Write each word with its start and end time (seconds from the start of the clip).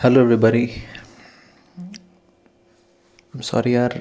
Hello 0.00 0.20
everybody 0.20 0.66
sorry 3.42 3.74
यार 3.74 3.94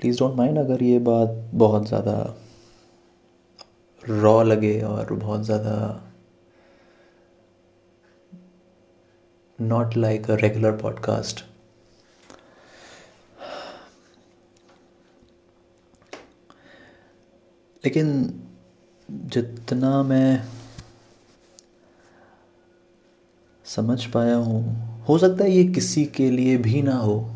please 0.00 0.18
don't 0.18 0.36
mind 0.36 0.58
अगर 0.58 0.82
ये 0.82 0.98
बात 1.08 1.34
बहुत 1.54 1.88
ज़्यादा 1.88 2.14
रॉ 4.02 4.42
लगे 4.42 4.80
और 4.82 5.12
बहुत 5.12 5.44
ज़्यादा 5.44 5.74
not 9.60 9.96
like 9.96 10.30
a 10.30 10.36
regular 10.36 10.76
podcast 10.76 11.44
लेकिन 17.84 18.08
जितना 19.10 20.02
मैं 20.02 20.55
समझ 23.66 24.04
पाया 24.04 24.36
हूँ। 24.36 25.04
हो 25.08 25.18
सकता 25.18 25.44
है 25.44 25.50
ये 25.50 25.64
किसी 25.64 26.04
के 26.06 26.30
लिए 26.30 26.56
भी 26.56 26.82
ना 26.82 26.96
हो। 26.96 27.30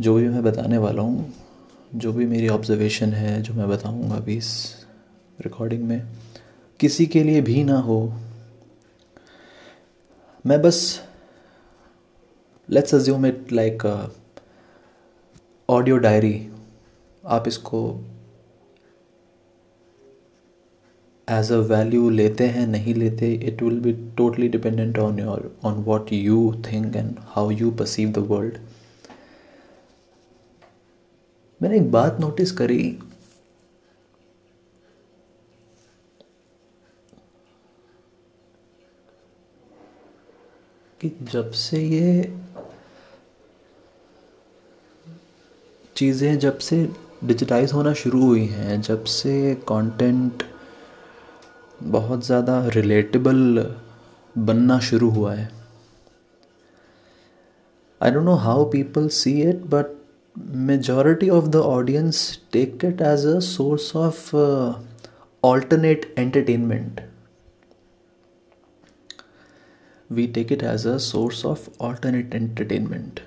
जो 0.00 0.14
भी 0.14 0.28
मैं 0.28 0.42
बताने 0.42 0.78
वाला 0.78 1.02
हूँ, 1.02 1.32
जो 1.94 2.12
भी 2.12 2.26
मेरी 2.26 2.48
ऑब्जर्वेशन 2.48 3.12
है, 3.12 3.42
जो 3.42 3.54
मैं 3.54 3.68
बताऊँगा 3.68 4.16
अभी 4.16 4.36
इस 4.36 4.76
रिकॉर्डिंग 5.40 5.82
में, 5.82 6.08
किसी 6.80 7.06
के 7.06 7.22
लिए 7.24 7.40
भी 7.40 7.64
ना 7.64 7.78
हो। 7.78 8.12
मैं 10.46 10.62
बस 10.62 11.00
let's 12.68 12.94
assume 12.94 13.26
it 13.26 13.52
like 13.52 13.86
audio 15.68 15.96
diary 15.96 16.50
आप 17.24 17.48
इसको 17.48 17.80
एज 21.28 21.50
अ 21.52 21.56
वैल्यू 21.68 22.08
लेते 22.10 22.46
हैं, 22.46 22.66
नहीं 22.66 22.94
लेते 22.94 23.32
it 23.34 23.62
will 23.62 23.80
be 23.80 23.92
totally 24.16 24.48
dependent 24.48 24.98
on 24.98 25.18
your 25.18 25.50
on 25.64 25.82
what 25.84 26.12
you 26.12 26.54
think 26.66 26.96
and 26.96 27.16
how 27.20 27.50
you 27.50 27.70
perceive 27.70 28.10
the 28.12 28.18
world 28.28 28.58
मैंने 31.60 31.76
एक 31.76 31.90
बात 31.92 32.20
नोटिस 32.20 32.52
करी। 32.52 32.98
कि 41.00 41.10
जब 41.32 41.50
से 41.50 41.82
ये 41.82 42.34
चीज़ें 45.96 46.38
जब 46.38 46.58
से 46.58 46.76
डिजिटाइज 47.24 47.72
होना 47.72 47.92
शुरू 47.94 48.22
हुई 48.22 48.44
हैं, 48.46 48.80
जब 48.80 49.04
से 49.04 49.54
कंटेंट 49.68 50.42
बहुत 51.82 52.24
ज़्यादा 52.26 52.66
रिलेटेबल 52.74 53.66
बनना 54.36 54.78
शुरू 54.80 55.08
हुआ 55.10 55.32
है। 55.34 55.48
I 58.00 58.10
don't 58.10 58.24
know 58.24 58.34
how 58.34 58.64
people 58.70 59.08
see 59.08 59.32
it 59.42 59.64
but 59.74 59.94
majority 60.70 61.28
of 61.30 61.46
the 61.48 61.56
audience 61.56 62.18
take 62.52 62.84
it 62.84 63.00
as 63.02 63.26
a 63.26 63.38
source 63.40 63.94
of 63.96 64.34
alternate 65.42 66.14
entertainment 66.18 67.00
we 70.10 70.26
take 70.34 70.52
it 70.52 70.62
as 70.62 70.86
a 70.86 70.96
source 71.04 71.44
of 71.46 71.68
alternate 71.80 72.34
entertainment 72.34 73.20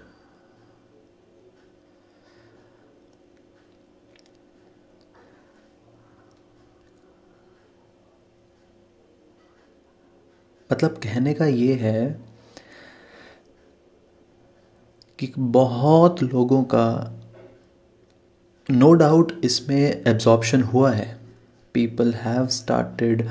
मतलब 10.70 11.00
कहने 11.04 11.34
का 11.34 11.46
ये 11.46 11.74
है 11.74 12.02
कि 15.20 15.32
बहुत 15.38 16.22
लोगों 16.24 16.64
का 16.64 16.88
नो 18.70 18.92
डाउट 18.94 19.32
इसमें 19.44 20.04
एब्जॉर्प्शन 20.08 20.62
हुआ 20.64 20.92
है। 20.92 21.18
People 21.76 22.14
have 22.14 22.48
started 22.48 23.28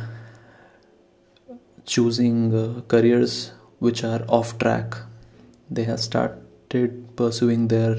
choosing 1.86 2.52
careers 2.90 3.34
which 3.82 4.04
are 4.04 4.22
off 4.30 4.58
track 4.58 4.94
they 5.72 5.82
have 5.82 5.96
started 5.96 7.02
pursuing 7.18 7.68
their 7.68 7.96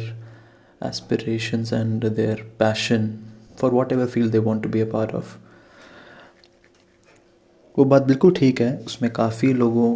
aspirations 0.81 1.73
and 1.73 2.05
their 2.05 2.41
passion 2.59 3.13
for 3.57 3.71
whatever 3.91 4.07
feel 4.07 4.29
they 4.31 4.37
want 4.39 4.63
to 4.63 4.69
be 4.69 4.81
a 4.81 4.89
part 4.91 5.15
of 5.15 5.37
वो 7.79 7.83
बात 7.85 8.03
बिल्कुल 8.03 8.31
ठीक 8.35 8.59
है, 8.61 8.75
उसमें 8.85 9.11
काफ़ी 9.13 9.51
लोगों 9.53 9.95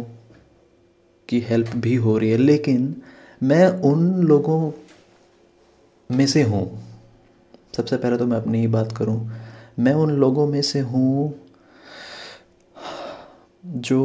की 1.28 1.40
हेल्प 1.40 1.74
भी 1.76 1.94
हो 1.96 2.16
रही 2.18 2.30
है, 2.30 2.36
लेकिन 2.36 2.94
मैं 3.42 3.66
उन 3.88 4.06
लोगों 4.24 4.72
में 6.10 6.26
से 6.26 6.42
हूँ, 6.42 6.64
सबसे 7.76 7.96
पहले 7.96 8.16
तो 8.16 8.26
मैं 8.26 8.36
अपनी 8.36 8.60
ही 8.60 8.66
बात 8.68 8.96
करूँ, 8.96 9.30
मैं 9.78 9.92
उन 9.94 10.10
लोगों 10.16 10.46
में 10.46 10.60
से 10.62 10.80
हूँ 10.80 11.34
जो 13.64 14.02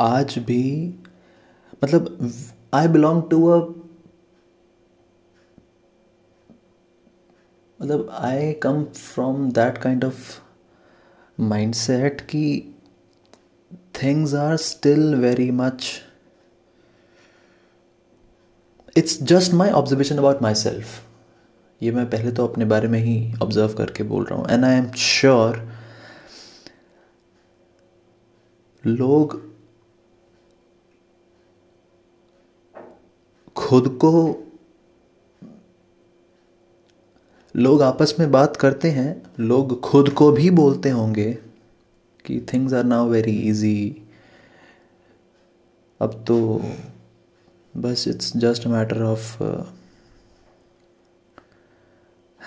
आज 0.00 0.38
भी 0.38 0.64
मतलब 1.84 2.32
आई 2.74 2.88
बिलोंग 2.88 3.22
टू 3.30 3.46
अ 3.46 3.60
मतलब 7.80 8.10
I 8.20 8.52
come 8.62 8.84
from 8.84 9.50
that 9.52 9.78
kind 9.78 10.04
of 10.04 10.38
mindset 11.40 12.20
कि 12.20 12.74
things 14.02 14.34
are 14.34 14.56
still 14.56 15.14
very 15.14 15.50
much 15.50 15.90
it's 18.96 19.22
just 19.22 19.52
my 19.52 19.70
observation 19.70 20.18
about 20.18 20.42
myself 20.54 20.86
ये 21.82 21.90
मैं 21.92 22.10
पहले 22.10 22.32
तो 22.32 22.46
अपने 22.46 22.64
बारे 22.64 22.88
में 22.88 22.98
ही 22.98 23.34
ऑब्ज़र्व 23.42 23.74
करके 23.74 24.02
बोल 24.02 24.24
रहा 24.24 24.38
हूँ। 24.38 24.48
एंड 24.50 24.64
आई 24.64 24.74
एम 24.74 24.90
श्योर 24.92 25.72
लोग 28.86 29.40
खुद 33.56 33.88
को 34.04 34.12
लोग 37.56 37.82
आपस 37.82 38.14
में 38.18 38.30
बात 38.30 38.56
करते 38.56 38.90
हैं, 38.90 39.22
लोग 39.40 39.80
खुद 39.80 40.08
को 40.08 40.32
भी 40.32 40.50
बोलते 40.50 40.90
होंगे 40.90 41.38
कि 42.24 42.46
things 42.52 42.74
are 42.74 42.84
now 42.84 43.08
very 43.08 43.36
easy 43.36 44.02
अब 46.00 46.24
तो 46.26 46.62
बस 47.76 48.08
it's 48.08 48.36
just 48.36 48.66
matter 48.66 49.02
of 49.02 49.42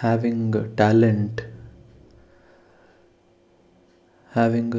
having 0.02 0.56
talent 0.56 1.42
having 4.36 4.74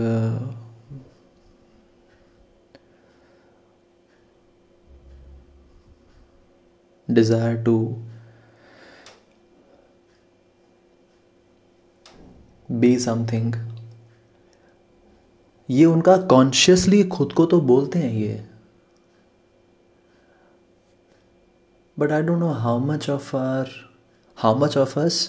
desire 7.08 7.64
to 7.64 8.02
be 12.80 12.98
something 12.98 13.54
ये 15.68 15.84
उनका 15.84 16.16
कॉन्शियसली 16.30 17.02
खुद 17.08 17.32
को 17.32 17.44
तो 17.46 17.60
बोलते 17.60 17.98
हैं 17.98 18.12
ये। 18.12 18.42
But 21.96 22.12
I 22.12 22.22
don't 22.22 22.38
know 22.38 22.48
how 22.52 22.78
much 22.78 23.08
of 23.10 23.36
are 23.36 23.70
how 24.38 24.58
much 24.58 24.76
of 24.78 24.98
us 25.00 25.20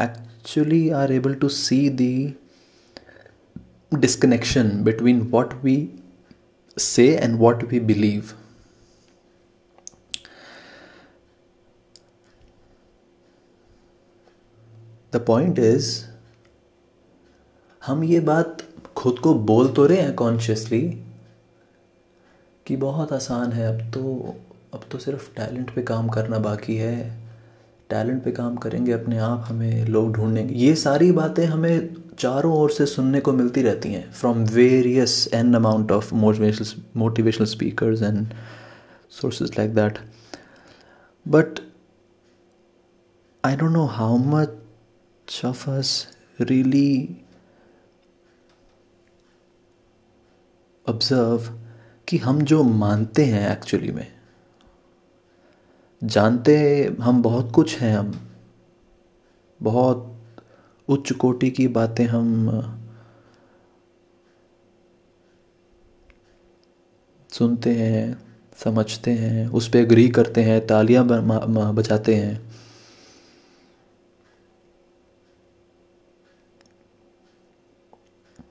actually 0.00 0.88
are 0.90 1.12
able 1.12 1.34
to 1.34 1.48
see 1.48 1.88
the 1.90 2.34
disconnection 3.92 4.70
between 4.84 5.20
what 5.32 5.54
we 5.64 5.76
say 6.76 7.08
and 7.16 7.38
what 7.38 7.64
we 7.64 7.80
believe 7.80 8.32
the 15.12 15.24
point 15.26 15.58
is 15.58 15.90
हम 17.88 18.02
ये 18.04 18.20
बात 18.22 18.62
खुद 18.96 19.18
को 19.18 19.32
बोल 19.46 19.68
तो 19.72 19.86
रहे 19.86 20.00
हैं 20.00 20.14
कॉन्शियसली 20.14 20.80
कि 22.66 22.76
बहुत 22.76 23.12
आसान 23.12 23.52
है, 23.52 23.66
अब 23.68 23.90
तो 23.92 24.34
अब 24.74 24.80
तो 24.92 24.98
सिर्फ़ 24.98 25.28
टैलेंट 25.36 25.74
पे 25.74 25.82
काम 25.82 26.08
करना 26.08 26.38
बाकी 26.38 26.76
है। 26.76 26.96
टैलेंट 27.90 28.22
पे 28.24 28.30
काम 28.32 28.56
करेंगे 28.56 28.92
अपने 28.92 29.18
आप, 29.18 29.44
हमें 29.48 29.84
लोग 29.86 30.12
ढूंढेंगे। 30.14 30.54
ये 30.54 30.74
सारी 30.76 31.10
बातें 31.12 31.44
हमें 31.46 31.94
चारों 32.18 32.52
ओर 32.54 32.70
से 32.70 32.86
सुनने 32.86 33.20
को 33.20 33.32
मिलती 33.32 33.62
रहती 33.62 33.92
हैं 33.92 34.10
from 34.12 34.44
various 34.46 35.28
an 35.34 35.54
amount 35.54 35.92
of 35.92 36.12
motivational 36.14 36.82
motivational 36.96 37.46
speakers 37.46 38.02
and 38.02 38.34
sources 39.20 39.50
like 39.58 39.74
that 39.74 39.98
but 41.26 41.60
I 43.44 43.56
don't 43.56 43.72
know 43.72 43.84
how 43.92 44.16
much 44.26 45.40
of 45.44 45.68
us 45.70 46.06
really 46.40 47.16
observe 50.88 51.48
कि 52.08 52.16
हम 52.18 52.40
जो 52.42 52.62
मानते 52.62 53.24
हैं 53.24 53.50
एक्चुअली 53.52 53.92
में, 53.92 54.06
जानते 56.02 56.56
हम 57.00 57.22
बहुत 57.22 57.52
कुछ 57.52 57.76
हैं 57.78 57.96
हम, 57.96 58.12
बहुत 59.60 60.04
उच्च 60.88 61.12
कोटि 61.12 61.50
की 61.50 61.68
बातें 61.68 62.04
हम, 62.06 62.50
सुनते 67.30 67.74
हैं, 67.74 68.16
समझते 68.64 69.10
हैं, 69.10 69.46
उस 69.48 69.68
पर 69.68 69.78
एग्री 69.78 70.08
करते 70.08 70.42
हैं, 70.42 70.66
तालियाँ 70.66 71.04
बजाते 71.74 72.14
हैं। 72.14 72.40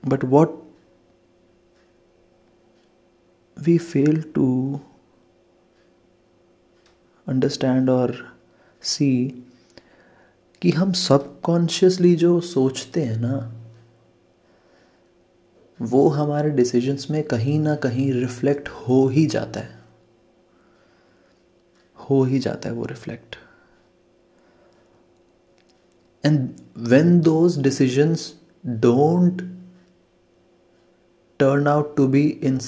But 0.08 0.24
what 0.24 0.67
we 3.60 3.78
fail 3.78 4.22
to 4.22 4.80
understand 7.26 7.90
और 7.90 8.36
सी 8.82 9.44
कि 10.62 10.70
हम 10.70 10.92
सबकॉन्शियसली 10.92 12.16
जो 12.16 12.40
सोचते 12.40 13.02
हैं 13.02 13.16
ना, 13.16 13.54
वो 15.82 16.08
हमारे 16.08 16.50
डिसीजंस 16.50 17.06
में 17.10 17.22
कहीं 17.22 17.58
ना 17.60 17.74
कहीं 17.74 18.12
रिफ्लेक्ट 18.12 18.68
हो 18.68 19.08
ही 19.08 19.26
जाता 19.26 19.60
है। 19.60 19.78
हो 22.10 22.24
ही 22.24 22.38
जाता 22.38 22.68
है 22.68 22.74
वो 22.74 22.84
reflect 22.84 23.36
and 26.26 26.48
when 26.76 27.20
those 27.20 27.58
decisions 27.58 28.40
don't 28.66 29.57
turn 31.40 31.66
out 31.68 31.96
to 31.96 32.06
be 32.08 32.22
in 32.28 32.58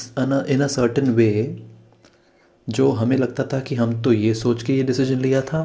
in 0.48 0.60
a 0.62 0.66
certain 0.66 1.10
way 1.10 1.30
जो 2.68 2.90
हमें 2.90 3.16
लगता 3.16 3.44
था 3.52 3.60
कि 3.60 3.74
हम 3.74 4.02
तो 4.02 4.12
ये 4.12 4.34
सोच 4.34 4.62
के 4.62 4.76
ये 4.76 4.82
डिसीज़न 4.82 5.20
लिया 5.20 5.40
था 5.42 5.62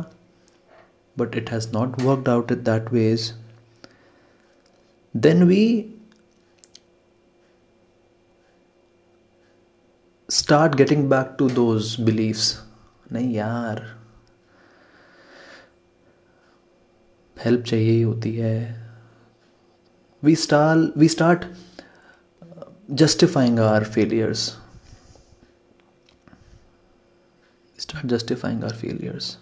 but 1.19 1.35
it 1.37 1.49
has 1.49 1.67
not 1.73 2.01
worked 2.01 2.29
out 2.29 2.51
it 2.51 2.57
that 2.57 2.91
ways 2.93 3.33
then 5.15 5.43
we 5.43 5.91
start 10.29 10.75
getting 10.75 11.09
back 11.09 11.35
to 11.39 11.49
those 11.49 11.95
beliefs 11.99 12.59
नहीं 13.11 13.33
यार 13.35 13.83
हेल्प 17.37 17.63
चाहिए 17.63 17.91
ही 17.91 18.01
होती 18.01 18.35
है. 18.35 18.85
We 20.23 20.35
star 20.35 20.77
we 20.97 21.07
start 21.09 21.45
justifying 22.93 23.59
our 23.59 23.83
failures 23.83 24.57
start 27.77 28.05
justifying 28.07 28.63
our 28.63 28.73
failures 28.73 29.37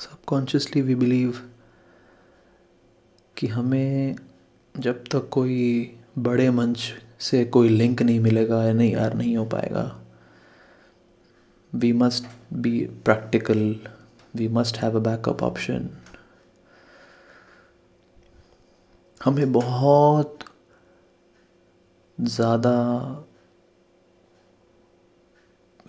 subconsciously 0.00 0.80
we 0.82 0.94
believe 0.94 1.38
कि 3.36 3.46
हमें 3.46 4.16
जब 4.76 5.04
तक 5.04 5.28
कोई 5.32 5.97
बड़े 6.22 6.50
मंच 6.50 6.92
से 7.20 7.44
कोई 7.46 7.68
लिंक 7.68 8.02
नहीं 8.02 8.20
मिलेगा 8.20 8.62
या 8.64 8.72
नहीं 8.72 8.92
यार, 8.92 9.14
नहीं 9.14 9.36
हो 9.36 9.44
पाएगा। 9.46 9.84
We 11.72 11.92
must 11.92 12.26
be 12.54 12.78
practical 13.04 13.74
we 14.36 14.48
must 14.50 14.76
have 14.78 14.96
a 14.96 15.02
backup 15.02 15.42
option 15.42 15.88
हमें 19.20 19.52
बहुत 19.52 20.38
ज़्यादा 22.18 22.74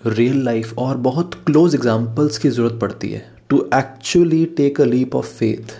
रियल 0.02 0.44
लाइफ 0.46 0.78
और 0.80 0.98
बहुत 1.00 1.34
क्लोज 1.46 1.76
एग्जाम्पल्स 1.76 2.38
की 2.38 2.50
ज़रूरत 2.50 2.80
पड़ती 2.82 3.10
है। 3.12 3.22
To 3.50 3.62
actually 3.76 4.46
take 4.58 4.82
a 4.82 4.86
leap 4.86 5.16
of 5.16 5.34
faith 5.38 5.78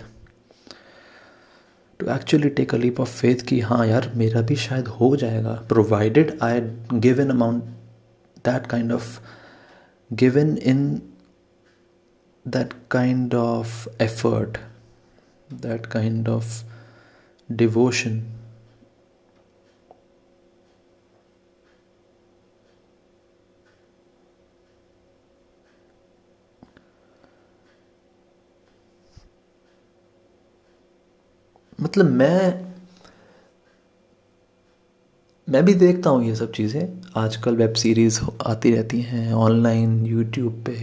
to 2.00 2.08
actually 2.12 2.50
take 2.50 2.74
a 2.74 2.78
leap 2.78 3.00
of 3.02 3.18
faith 3.20 3.36
कि 3.36 3.60
हाँ 3.60 3.86
यार 3.88 4.12
मेरा 4.16 4.42
भी 4.42 4.56
शायद 4.56 4.88
हो 4.88 5.16
जाएगा. 5.16 5.54
Provided 5.70 6.38
I 6.44 6.62
give 7.00 7.22
an 7.22 7.30
amount 7.30 7.64
that 8.46 8.68
kind 8.68 8.92
of 8.92 9.20
given 10.12 10.58
in 10.58 11.02
that 12.46 12.74
kind 12.92 13.34
of 13.34 13.88
effort 14.04 14.58
that 15.54 15.86
kind 15.86 16.30
of 16.30 16.64
devotion 17.50 18.22
मतलब 31.82 32.06
मैं 32.06 32.70
मैं 35.48 35.64
भी 35.66 35.74
देखता 35.74 36.10
हूँ 36.10 36.24
ये 36.26 36.36
सब 36.36 36.52
चीज़ें। 36.52 37.02
आजकल 37.18 37.56
वेब 37.56 37.74
सीरीज़ 37.74 38.20
आती 38.48 38.72
रहती 38.72 39.02
हैं 39.02 39.34
ऑनलाइन, 39.34 40.06
यूट्यूब 40.06 40.64
पे 40.66 40.76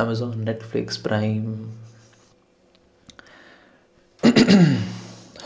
अमेज़ोन 0.00 0.38
नेटफ्लिक्स 0.44 0.96
प्राइम 0.96 1.70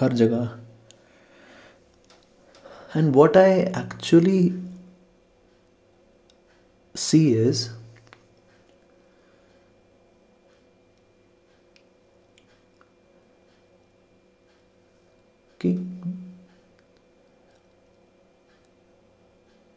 हर 0.00 0.12
जगह। 0.12 0.50
And 2.96 3.14
what 3.14 3.36
I 3.36 3.52
actually 3.52 4.42
see 6.94 7.26
is 7.34 7.68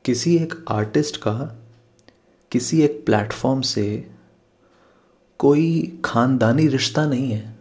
किसी 0.05 0.37
एक 0.37 0.65
आर्टिस्ट 0.67 1.17
का, 1.17 1.59
किसी 2.51 2.81
एक 2.81 3.05
प्लेटफॉर्म 3.05 3.61
से 3.61 4.11
कोई 5.39 6.01
खानदानी 6.05 6.67
रिश्ता 6.67 7.05
नहीं 7.05 7.31
है। 7.31 7.55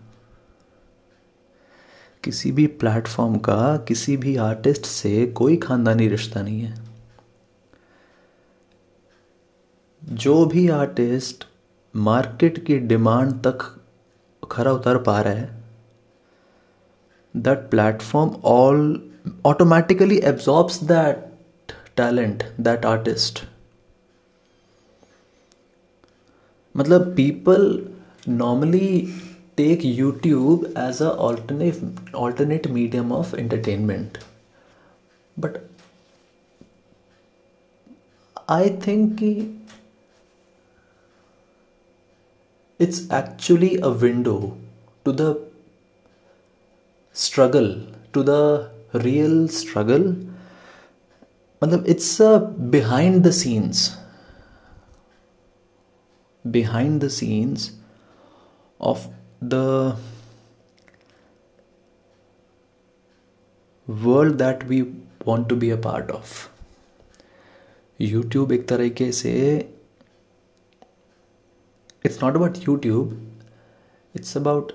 किसी 2.25 2.53
भी 2.53 2.67
प्लेटफॉर्म 2.67 3.37
का, 3.37 3.77
किसी 3.77 4.17
भी 4.17 4.37
आर्टिस्ट 4.37 4.83
से 4.83 5.27
कोई 5.27 5.57
खानदानी 5.57 6.09
रिश्ता 6.09 6.43
नहीं 6.43 6.61
है। 6.61 6.85
जो 10.05 10.47
भी 10.47 10.69
आर्टिस्ट 10.69 11.45
मार्केट 11.97 12.67
की 12.67 12.79
डिमांड 12.79 13.33
तक 13.33 13.81
खरा 14.51 14.73
उतर 14.73 15.03
पा 15.03 15.21
रहा 15.21 15.33
है 15.33 15.65
that 17.37 17.59
platform 17.59 18.31
all 18.45 19.11
automatically 19.47 20.19
absorbs 20.19 20.81
that 20.81 21.34
talent 21.97 22.45
that 22.59 22.85
artist 22.85 23.45
मतलब 26.79 27.15
people 27.17 27.67
normally 28.27 29.13
take 29.57 29.81
YouTube 29.81 30.65
as 30.75 31.01
a 31.01 31.13
alternate 31.27 31.81
alternate 32.13 32.69
medium 32.79 33.13
of 33.13 33.35
entertainment 33.35 34.19
but 35.37 35.63
I 38.49 38.69
think 38.69 39.23
it's 42.79 43.11
actually 43.11 43.79
a 43.79 43.91
window 43.91 44.57
to 45.05 45.13
the 45.13 45.29
struggle 47.13 47.71
to 48.13 48.23
the 48.23 48.71
real 48.93 49.49
struggle 49.49 50.15
मतलब 51.63 51.87
it's 51.87 52.21
a 52.23 52.37
behind 52.73 53.23
the 53.27 53.31
scenes 53.43 53.91
behind 56.45 57.01
the 57.01 57.09
scenes 57.09 57.73
of 58.81 59.09
the 59.41 59.97
world 63.89 64.39
that 64.39 64.65
we 64.65 64.83
want 65.25 65.49
to 65.49 65.57
be 65.57 65.71
a 65.71 65.79
part 65.79 66.11
of. 66.11 66.51
YouTube 68.01 68.53
एक 68.53 68.67
तरीके 68.69 69.11
से 69.13 69.33
it's 72.05 72.23
not 72.23 72.35
about 72.37 72.57
YouTube 72.69 73.13
it's 74.15 74.37
about 74.37 74.73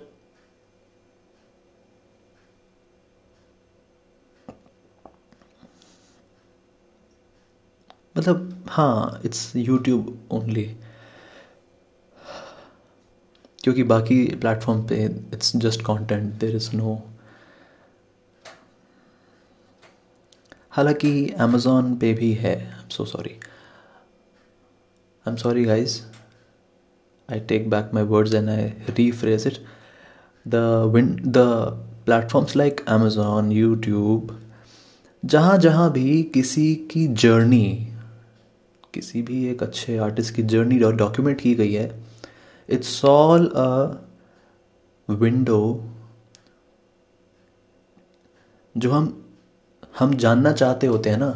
मतलब 8.20 8.66
हाँ 8.70 9.22
it's 9.26 9.52
YouTube 9.56 10.18
only 10.32 10.64
क्योंकि 13.64 13.84
बाकी 13.84 14.24
platform 14.42 14.82
पे 14.88 15.04
it's 15.34 15.56
just 15.58 15.82
content 15.82 16.34
there 16.40 16.56
is 16.56 16.70
no 16.76 16.96
हालाँकि 20.72 21.12
Amazon 21.40 21.96
पे 21.96 22.14
भी 22.14 22.32
है 22.34 22.56
so 22.90 23.06
sorry 23.06 23.30
I 25.26 25.32
am 25.32 25.36
sorry 25.36 25.64
guys 25.66 26.00
I 27.30 27.40
take 27.50 27.70
back 27.70 27.92
my 27.94 28.04
words 28.06 28.34
and 28.34 28.50
I 28.50 28.64
rephrase 28.98 29.48
it 29.48 29.58
the 30.46 30.56
win 30.94 31.16
the 31.28 31.46
platforms 32.06 32.56
like 32.56 32.86
Amazon 32.90 33.52
YouTube 33.52 34.38
जहाँ 35.24 35.58
जहाँ 35.58 35.92
भी 35.92 36.22
किसी 36.34 36.74
की 36.92 37.08
जर्नी 37.16 37.89
किसी 38.94 39.22
भी 39.22 39.46
एक 39.50 39.64
अच्छे 39.64 39.98
आर्टिस्ट 40.00 40.36
की 40.36 40.44
जर्नी 40.46 40.80
डॉक्यूमेंट 40.80 41.40
की 41.42 41.54
गई 41.56 41.74
है। 41.74 41.92
इट्स 42.70 43.04
ऑल 43.06 43.48
अ 43.48 45.14
विंडो 45.14 45.62
जो 48.76 48.92
हम 48.92 49.16
हम 50.00 50.14
जानना 50.16 50.52
चाहते 50.52 50.88
होते 50.88 51.10
हैं 51.10 51.18
ना, 51.18 51.30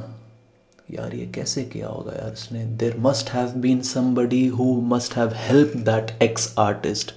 यार 0.90 1.14
ये 1.16 1.26
कैसे 1.36 1.64
किया 1.66 1.88
होगा 1.88 2.12
यार 2.14 2.32
इसने? 2.34 2.64
There 2.66 2.98
must 3.00 3.30
have 3.30 3.54
been 3.58 3.82
somebody 3.84 4.46
who 4.48 4.66
must 4.88 5.16
have 5.18 5.34
help 5.38 5.76
that 5.86 6.12
X 6.22 6.54
artist 6.60 7.14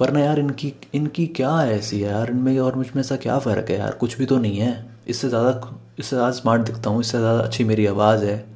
वरना 0.00 0.20
यार 0.20 0.38
इनकी 0.38 0.72
इनकी 0.94 1.26
क्या 1.28 1.54
है 1.56 1.76
ऐसी 1.78 2.02
यार? 2.04 2.30
इनमें 2.30 2.58
और 2.60 2.76
मुझमें 2.76 3.00
ऐसा 3.00 3.16
क्या 3.16 3.38
फ़र्क 3.38 3.70
है 3.70 3.78
यार? 3.78 3.92
कुछ 3.92 4.18
भी 4.18 4.26
तो 4.26 4.38
नहीं 4.38 4.58
है। 4.58 4.72
इससे 5.08 5.28
ज़्यादा 5.28 5.78
इससे 5.98 6.16
ज़्यादा 6.16 6.30
स्मार्ट 6.32 6.62
दिखता 6.62 6.90
हूँ, 6.90 7.00
इससे 7.00 7.18
ज़्यादा 7.18 7.40
अच्छी 7.40 7.64
मेरी 7.64 7.86
आवाज़ 7.86 8.24
है। 8.24 8.51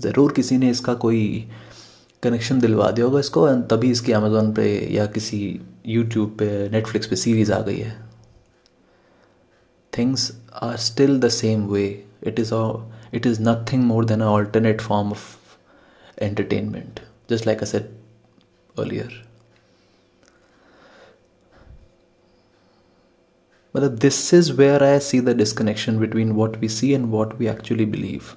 ज़रूर 0.00 0.32
किसी 0.32 0.58
ने 0.58 0.70
इसका 0.70 0.94
कोई 1.04 1.22
कनेक्शन 2.22 2.60
दिलवा 2.60 2.90
दिया 2.90 3.06
होगा 3.06 3.20
इसको 3.20 3.46
तभी 3.70 3.90
इसकी 3.90 4.12
अमेज़ोन 4.12 4.52
पे 4.54 4.66
या 4.94 5.06
किसी 5.16 5.38
यूट्यूब 5.86 6.36
पे 6.38 6.68
नेटफ्लिक्स 6.70 7.06
पे 7.06 7.16
सीरीज़ 7.16 7.52
आ 7.52 7.60
गई 7.60 7.78
है। 7.78 7.94
Things 9.92 10.30
are 10.62 10.76
still 10.76 11.18
the 11.20 11.28
same 11.28 11.66
way 11.66 11.84
it 12.26 12.40
is 12.40 12.52
it 13.14 13.26
is 13.26 13.40
nothing 13.42 13.84
more 13.84 14.04
than 14.04 14.20
a 14.20 14.26
alternate 14.26 14.80
form 14.80 15.10
of 15.10 15.24
entertainment 16.18 17.00
just 17.30 17.46
like 17.46 17.62
a 17.62 17.66
set 17.66 17.90
earlier 18.78 19.22
मतलब 23.74 23.96
this 23.98 24.34
is 24.34 24.52
where 24.52 24.82
I 24.84 24.98
see 25.00 25.20
the 25.20 25.36
disconnection 25.36 25.98
between 25.98 26.32
what 26.32 26.56
we 26.56 26.68
see 26.68 26.92
and 26.92 27.06
what 27.10 27.34
we 27.34 27.46
actually 27.46 27.84
believe 27.86 28.32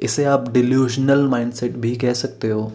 इसे 0.00 0.24
आप 0.24 0.48
delusional 0.48 1.26
mindset 1.28 1.72
भी 1.72 1.96
कह 1.96 2.12
सकते 2.12 2.50
हो। 2.50 2.72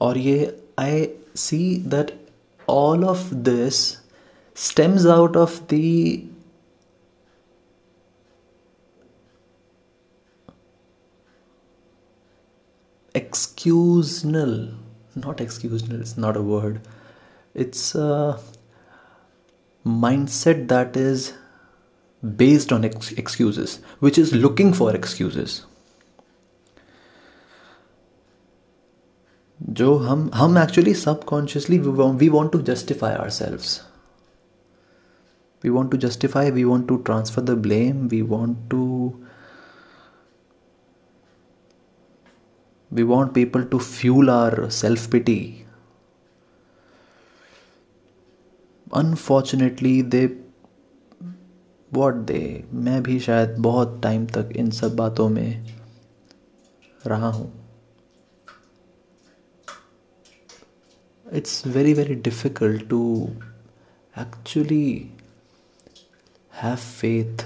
और 0.00 0.18
ये 0.18 0.64
I 0.78 1.08
see 1.36 1.76
that 1.76 2.26
all 2.68 3.04
of 3.04 3.34
this 3.34 3.74
stems 4.56 5.06
out 5.06 5.36
of 5.36 5.60
the 5.74 6.29
excusenal 13.13 14.53
not 15.15 15.41
excusenal 15.41 16.01
it's 16.01 16.17
not 16.17 16.35
a 16.35 16.41
word 16.41 16.81
it's 17.53 17.95
a 17.95 18.39
mindset 19.85 20.67
that 20.67 20.97
is 20.97 21.33
based 22.23 22.73
on 22.73 22.83
ex- 22.83 23.13
excuses 23.13 23.79
which 23.99 24.17
is 24.17 24.33
looking 24.33 24.73
for 24.81 24.93
excuses 24.95 25.63
जो 29.77 29.95
हम 29.97 30.29
हम 30.35 30.57
actually 30.57 30.93
subconsciously 30.93 31.77
we 31.79 32.29
want 32.29 32.51
to 32.51 32.59
justify 32.69 33.13
ourselves 33.29 33.79
we 35.63 35.71
want 35.75 35.89
to 35.91 35.97
justify 36.01 36.41
we 36.55 36.63
want 36.69 36.87
to 36.89 36.95
transfer 37.05 37.41
the 37.41 37.55
blame 37.67 38.01
we 38.09 38.21
want 38.31 38.57
to 38.73 38.81
we 42.91 43.03
want 43.03 43.33
people 43.33 43.63
to 43.65 43.79
fuel 43.79 44.29
our 44.29 44.69
self 44.71 45.09
pity 45.09 45.39
unfortunately 48.95 50.01
they 50.13 50.25
what 51.93 52.15
they 52.29 52.63
मैं 52.73 53.01
भी 53.03 53.19
शायद 53.19 53.55
बहुत 53.59 53.99
time 54.03 54.25
तक 54.25 54.49
इन 54.55 54.69
सब 54.71 54.95
बातों 54.95 55.27
में 55.29 55.65
रहा 57.07 57.29
हूँ 57.29 57.51
it's 61.25 61.61
very 61.75 61.93
very 61.93 62.15
difficult 62.15 62.87
to 62.89 63.01
actually 64.15 65.11
have 66.51 66.79
faith 66.79 67.43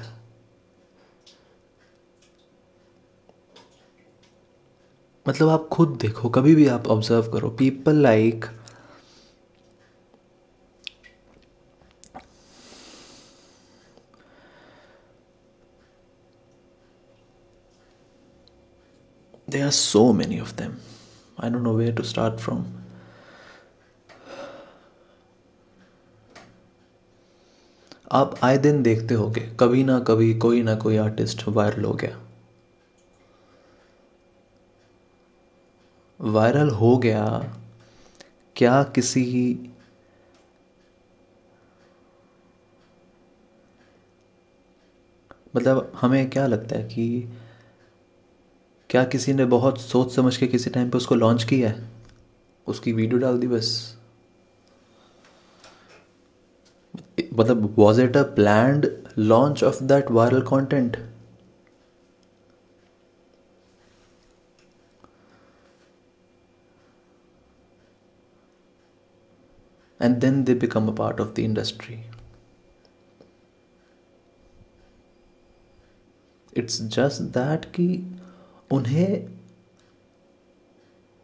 मतलब 5.28 5.48
आप 5.48 5.68
खुद 5.72 5.96
देखो, 6.00 6.28
कभी 6.28 6.54
भी 6.54 6.66
आप 6.68 6.86
ऑब्ज़र्व 6.88 7.30
करो 7.32 7.50
people 7.58 8.02
like 8.02 8.44
there 19.48 19.66
are 19.66 19.72
so 19.72 20.00
many 20.12 20.38
of 20.44 20.52
them. 20.56 20.72
I 21.38 21.48
don't 21.48 21.62
know 21.62 21.74
where 21.80 21.92
to 21.98 22.04
start 22.04 22.40
from. 22.44 22.64
आप 28.12 28.34
आए 28.42 28.58
दिन 28.58 28.82
देखते 28.82 29.14
होगे, 29.14 29.40
कभी 29.60 29.84
ना 29.84 29.98
कभी 30.08 30.32
कोई 30.44 30.62
ना 30.62 30.74
कोई 30.84 30.96
आर्टिस्ट 30.96 31.48
वायरल 31.48 31.84
हो 31.84 31.92
गया। 31.92 32.23
वायरल 36.24 36.70
हो 36.70 36.96
गया, 36.98 37.24
क्या 38.56 38.82
किसी 38.94 39.24
मतलब 45.56 45.92
हमें 45.96 46.28
क्या 46.30 46.46
लगता 46.46 46.76
है 46.76 46.84
कि 46.84 47.28
क्या 48.90 49.04
किसी 49.04 49.32
ने 49.32 49.44
बहुत 49.44 49.80
सोच 49.80 50.14
समझ 50.14 50.36
के 50.36 50.46
किसी 50.46 50.70
टाइम 50.70 50.90
पे 50.90 50.96
उसको 50.98 51.14
लॉन्च 51.14 51.44
किया 51.44 51.68
है? 51.70 51.88
उसकी 52.66 52.92
वीडियो 52.92 53.18
डाल 53.18 53.38
दी 53.38 53.46
बस। 53.46 53.98
मतलब 57.34 57.74
was 57.78 58.00
it 58.00 58.16
a 58.16 58.22
planned 58.34 58.86
launch 59.18 59.64
of 59.64 59.82
that 59.84 60.10
viral 60.10 60.42
content 60.42 60.96
and 70.04 70.20
then 70.20 70.44
they 70.44 70.54
become 70.54 70.88
a 70.88 70.92
part 70.92 71.20
of 71.24 71.34
the 71.34 71.44
industry. 71.50 72.02
It's 76.56 76.80
just 76.94 77.22
that 77.36 77.64
कि 77.74 77.86
उन्हें, 78.72 79.26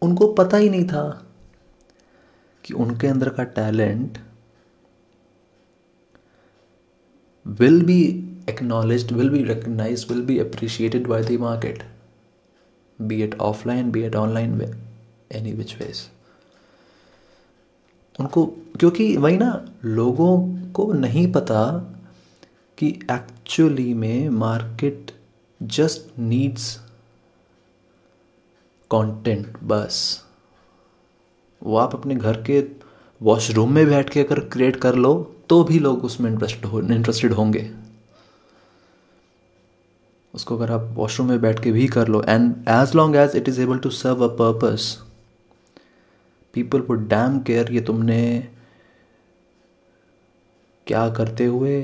उनको 0.02 0.26
पता 0.32 0.56
ही 0.56 0.68
नहीं 0.70 0.86
था 0.88 1.02
कि 2.64 2.74
उनके 2.74 3.06
अंदर 3.06 3.28
का 3.28 3.44
talent 3.58 4.18
will 7.46 7.82
be 7.86 8.00
acknowledge 8.48 9.12
will 9.12 9.30
be 9.30 9.42
recognise 9.44 10.06
will 10.10 10.24
be 10.26 10.38
appreciated 10.38 11.06
by 11.06 11.22
the 11.24 11.38
market 11.40 11.82
be 12.98 13.22
it 13.22 13.38
offline 13.40 13.90
be 13.90 14.02
it 14.02 14.16
online 14.16 14.60
any 15.32 15.52
which 15.52 15.76
ways 15.80 16.08
उनको, 18.20 18.46
क्योंकि 18.78 19.16
वही 19.16 19.36
ना, 19.36 19.64
लोगों 19.84 20.36
को 20.72 20.92
नहीं 20.92 21.30
पता 21.32 21.62
कि 22.78 22.88
एक्चुअली 23.10 23.92
में 23.94 24.28
मार्केट 24.30 25.10
जस्ट 25.60 26.18
नीड्स 26.18 26.74
कंटेंट 28.90 29.58
बस। 29.64 29.98
वो 31.62 31.76
आप 31.76 31.94
अपने 31.94 32.14
घर 32.14 32.42
के 32.42 32.62
वॉशरूम 33.20 33.72
में 33.72 33.86
बैठ 33.86 34.10
के 34.10 34.20
अगर 34.20 34.40
क्रिएट 34.48 34.76
कर 34.76 34.94
लो 34.94 35.12
तो 35.48 35.62
भी 35.64 35.78
लोग 35.78 36.04
उसमें 36.04 36.30
इंटरेस्टेड 36.30 36.64
हो 36.64 36.80
इंटरेस्टेड 36.80 37.32
होंगे। 37.32 37.70
उसको 40.34 40.56
अगर 40.56 40.70
आप 40.72 40.88
वॉशरूम 40.94 41.28
में 41.28 41.40
बैठ 41.40 41.62
के 41.62 41.72
भी 41.72 41.86
कर 41.88 42.08
लो 42.08 42.22
and 42.22 42.52
as 42.68 42.94
long 42.94 43.16
as 43.16 43.36
it 43.36 43.48
is 43.48 43.60
able 43.60 43.78
to 43.78 43.90
serve 43.90 44.24
a 44.24 44.28
purpose 44.36 44.96
people 46.54 46.80
वो 46.80 46.94
डैम 46.94 47.38
केयर 47.40 47.72
ये 47.72 47.80
तुमने 47.80 48.20
क्या 50.86 51.08
करते 51.14 51.44
हुए, 51.46 51.80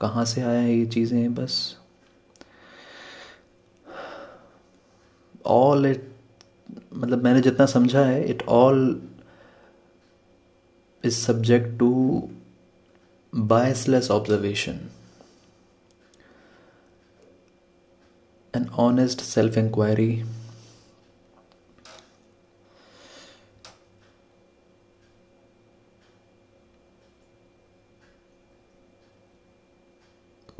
कहाँ 0.00 0.24
से 0.24 0.40
आया 0.42 0.60
है 0.60 0.74
ये 0.74 0.86
चीज़ें, 0.86 1.34
बस। 1.34 1.76
ऑल 5.46 5.86
इट 5.86 6.08
मतलब 6.94 7.22
मैंने 7.24 7.40
जितना 7.40 7.66
समझा 7.66 8.04
है 8.04 8.22
it 8.30 8.42
all 8.48 8.78
is 11.04 11.16
subject 11.16 11.78
to 11.78 11.92
biasless 13.32 14.10
observation 14.10 14.80
an 18.54 18.68
honest 18.78 19.20
self 19.20 19.58
inquiry 19.58 20.12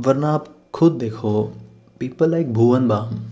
वरना 0.07 0.33
आप 0.33 0.55
खुद 0.75 0.93
देखो 0.93 1.43
people 1.99 2.31
like 2.31 2.53
Bhuvan 2.53 2.89
Bam 2.89 3.25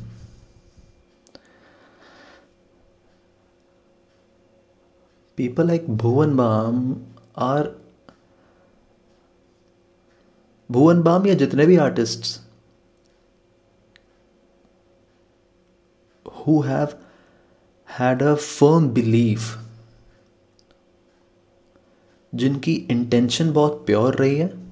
people 5.38 5.70
like 5.70 5.88
Bhuvan 5.90 6.36
Bam 6.36 6.96
or 7.36 7.68
Bhuvan 10.70 11.02
Bam 11.02 11.26
या 11.26 11.34
जितने 11.34 11.66
भी 11.66 11.76
artists 11.76 12.40
who 16.26 16.62
have 16.62 16.94
had 17.88 18.22
a 18.22 18.36
firm 18.36 18.88
belief, 18.94 19.52
जिनकी 22.34 22.74
इंटेंशन 22.90 23.52
बहुत 23.52 23.84
प्योर 23.86 24.14
रही 24.14 24.36
है 24.36 24.63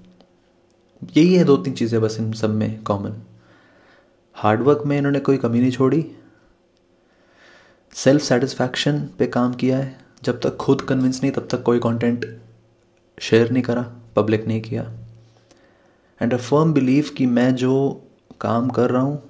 यही 1.02 1.34
है 1.34 1.44
दो 1.44 1.56
तीन 1.56 1.74
चीज़ें 1.74 2.00
बस 2.00 2.16
इन 2.20 2.32
सब 2.32 2.50
में 2.50 2.82
कॉमन 2.82 3.22
हार्डवर्क 4.36 4.82
में 4.86 4.96
इन्होंने 4.98 5.20
कोई 5.20 5.36
कमी 5.36 5.60
नहीं 5.60 5.70
छोड़ी। 5.70 6.04
सेल्फ 7.92 8.22
सेटिस्फैक्शन 8.22 9.00
पे 9.18 9.26
काम 9.26 9.54
किया 9.54 9.78
है। 9.78 9.96
जब 10.24 10.40
तक 10.40 10.56
खुद 10.56 10.80
कन्विंस 10.80 11.22
नहीं, 11.22 11.32
तब 11.32 11.48
तक 11.50 11.62
कोई 11.62 11.78
कंटेंट 11.78 12.24
शेयर 13.18 13.50
नहीं 13.50 13.62
करा 13.62 13.82
पब्लिक 14.16 14.46
नहीं 14.46 14.60
किया। 14.60 14.82
एंड 16.20 16.34
अ 16.34 16.36
फर्म 16.36 16.72
बिलीव 16.72 17.10
कि 17.16 17.26
मैं 17.26 17.54
जो 17.54 17.74
काम 18.40 18.70
कर 18.70 18.90
रहा 18.90 19.02
हूँ, 19.02 19.22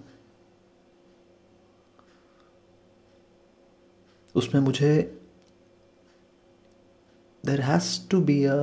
उसमें 4.35 4.63
मुझे 4.63 4.95
there 7.45 7.61
has 7.61 8.09
to 8.11 8.21
be 8.21 8.43
a 8.45 8.57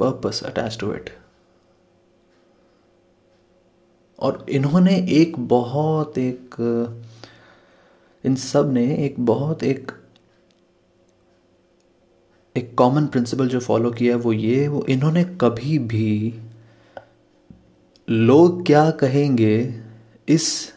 purpose 0.00 0.42
attach 0.44 0.78
to 0.80 0.92
it 0.94 1.10
और 4.18 4.46
इन्होंने 4.48 5.06
एक 5.10 5.38
बहुत 5.38 6.18
एक, 6.18 6.54
इन 8.24 8.36
सबने 8.36 8.96
एक 8.96 9.14
बहुत 9.20 9.62
एक 9.62 9.92
एक 12.56 12.74
कॉमन 12.74 13.06
प्रिंसिपल 13.06 13.48
जो 13.48 13.60
फॉलो 13.60 13.90
किया 13.90 14.16
वो 14.16 14.32
ये 14.32 14.68
वो 14.68 14.84
इन्होंने 14.88 15.24
कभी 15.24 15.78
भी 15.78 16.40
लोग 18.10 18.66
क्या 18.66 18.90
कहेंगे 18.90 19.82
इस 20.28 20.72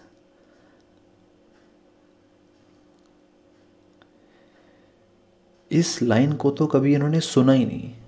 इस 5.71 6.01
लाइन 6.01 6.33
को 6.33 6.51
तो 6.51 6.67
कभी 6.67 6.93
इन्होंने 6.93 7.19
सुना 7.19 7.51
ही 7.51 7.65
नहीं। 7.65 7.98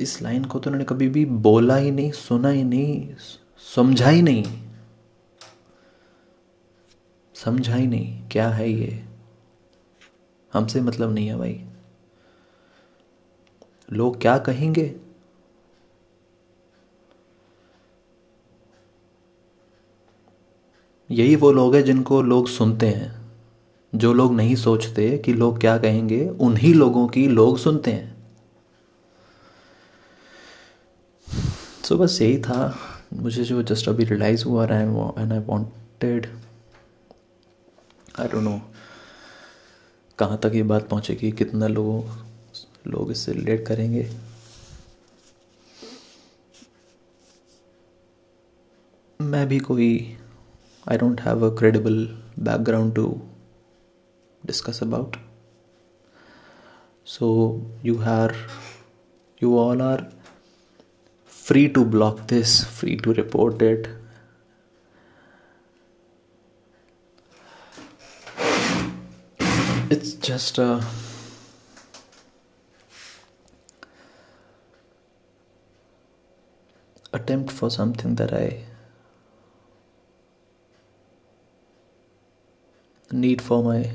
इस 0.00 0.22
लाइन 0.22 0.44
को 0.44 0.58
तो 0.58 0.70
उन्होंने 0.70 0.84
कभी 0.84 1.08
भी 1.08 1.24
बोला 1.24 1.76
ही 1.76 1.90
नहीं, 1.90 2.12
सुना 2.12 2.48
ही 2.48 2.64
नहीं, 2.64 3.14
समझा 3.76 4.08
ही 4.08 4.22
नहीं। 4.22 4.44
समझा 7.34 7.74
ही 7.74 7.86
नहीं, 7.86 8.28
क्या 8.28 8.48
है 8.48 8.70
ये? 8.70 9.04
हमसे 10.52 10.80
मतलब 10.80 11.12
नहीं 11.12 11.28
है 11.28 11.36
भाई। 11.36 11.64
लोग 13.92 14.20
क्या 14.20 14.38
कहेंगे? 14.38 14.96
यही 21.10 21.36
वो 21.36 21.52
लोग 21.52 21.74
हैं 21.74 21.84
जिनको 21.84 22.22
लोग 22.22 22.48
सुनते 22.48 22.86
हैं। 22.86 23.18
जो 23.94 24.12
लोग 24.12 24.34
नहीं 24.34 24.54
सोचते 24.54 25.18
कि 25.18 25.32
लोग 25.32 25.60
क्या 25.60 25.78
कहेंगे, 25.78 26.28
उन्हीं 26.28 26.74
लोगों 26.74 27.08
की 27.08 27.28
लोग 27.28 27.58
सुनते 27.58 27.92
हैं। 27.92 28.17
सो 31.88 31.94
so, 31.94 32.00
बस 32.00 32.18
यही 32.22 32.38
था। 32.42 32.78
मुझे 33.12 33.42
जो 33.44 33.62
जस्ट 33.62 33.88
अभी 33.88 34.04
रियलाइज़ 34.04 34.44
हुआ 34.44 34.64
रहा 34.64 34.78
है 34.78 35.22
and 35.22 35.32
I 35.32 35.38
wanted 35.38 36.26
I 38.20 38.28
don't 38.28 38.42
know 38.44 38.60
कहाँ 40.18 40.38
तक 40.42 40.52
ये 40.54 40.62
बात 40.62 40.88
पहुँचेगी 40.88 41.30
कितना 41.32 41.66
लोगों 41.66 42.02
लोग 42.86 43.10
इससे 43.10 43.32
रिलेट 43.32 43.66
करेंगे। 43.66 44.02
मैं 49.20 49.46
भी 49.48 49.58
कोई 49.58 49.88
I 50.88 50.98
don't 50.98 51.20
have 51.20 51.50
a 51.50 51.54
credible 51.58 52.04
background 52.38 52.94
to 52.94 53.08
discuss 54.46 54.82
about 54.82 55.16
so 57.06 57.32
you 57.84 57.98
hear 57.98 58.36
you 59.42 59.58
all 59.58 59.82
are 59.82 60.06
free 61.48 61.68
to 61.76 61.82
block 61.96 62.26
this 62.30 62.54
free 62.78 62.96
to 63.04 63.12
report 63.14 63.62
it 63.62 63.86
it's 69.90 70.12
just 70.28 70.58
a 70.58 70.70
attempt 77.14 77.50
for 77.50 77.70
something 77.70 78.14
that 78.16 78.34
I 78.34 78.64
need 83.10 83.40
for 83.40 83.62
my 83.62 83.90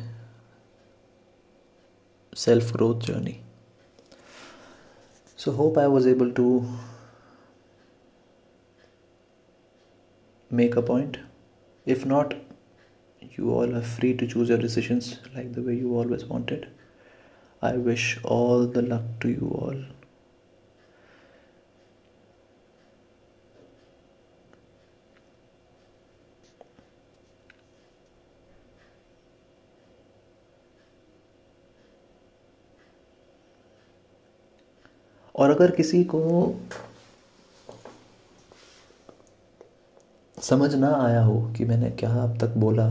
self 2.34 2.74
growth 2.74 3.00
journey. 3.00 3.44
So, 5.36 5.52
hope 5.52 5.78
I 5.78 5.88
was 5.88 6.08
able 6.08 6.32
to 6.32 6.66
make 10.53 10.77
a 10.77 10.83
point. 10.83 11.19
If 11.87 12.05
not, 12.07 12.35
you 13.21 13.51
all 13.51 13.77
are 13.77 13.83
free 13.83 14.15
to 14.15 14.27
choose 14.27 14.49
your 14.49 14.59
decisions 14.59 15.19
like 15.35 15.53
the 15.53 15.63
way 15.63 15.75
you 15.75 15.95
always 15.97 16.25
wanted. 16.25 16.69
I 17.61 17.77
wish 17.77 18.19
all 18.23 18.67
the 18.67 18.83
luck 18.83 19.03
to 19.21 19.29
you 19.29 19.49
all. 19.63 19.85
और 35.39 35.51
अगर 35.51 35.71
किसी 35.71 36.05
को 36.05 36.21
समझ 40.50 40.74
ना 40.76 40.90
आया 40.96 41.22
हो 41.24 41.54
कि 41.58 41.66
मैंने 41.66 41.90
क्या 41.90 42.10
अब 42.24 42.38
तक 42.42 42.54
बोला। 42.58 42.86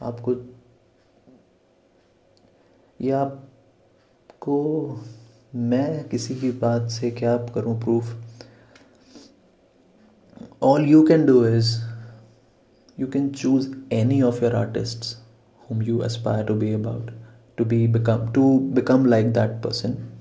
आपको, 0.00 0.34
या 3.00 3.20
आपको, 3.20 4.56
मैं 5.54 6.08
किसी 6.08 6.34
की 6.34 6.50
बात 6.50 6.90
से 6.90 7.10
क्या 7.10 7.36
करूँ 7.54 7.80
proof 7.80 8.14
all 10.62 10.84
you 10.84 11.02
can 11.06 11.26
do 11.26 11.44
is 11.46 11.76
you 13.00 13.06
can 13.06 13.30
choose 13.30 13.68
any 13.92 14.22
of 14.22 14.44
your 14.44 14.54
artist 14.56 15.24
whom 15.68 15.82
you 15.82 16.02
aspire 16.02 16.44
to 16.44 16.54
be 16.54 16.72
about, 16.74 17.10
to 17.58 17.64
be 17.64 17.86
become, 17.86 18.32
to 18.32 18.60
become 18.74 19.06
like 19.06 19.32
that 19.32 19.62
person. 19.62 20.13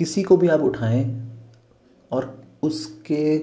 किसी 0.00 0.22
को 0.22 0.36
भी 0.36 0.48
आप 0.48 0.60
उठाएँ 0.60 1.30
और 2.12 2.44
उसके 2.62 3.38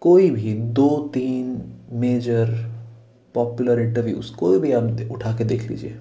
कोई 0.00 0.30
भी 0.30 0.54
दो, 0.54 1.10
तीन 1.14 1.72
मेजर 1.90 2.70
पॉपुलर 3.34 3.80
इंटरव्यूज़ 3.80 4.36
कोई 4.36 4.58
भी 4.58 4.72
आप 4.72 5.08
उठा 5.10 5.36
के 5.36 5.44
देख 5.44 5.62
लीजिए। 5.62 5.98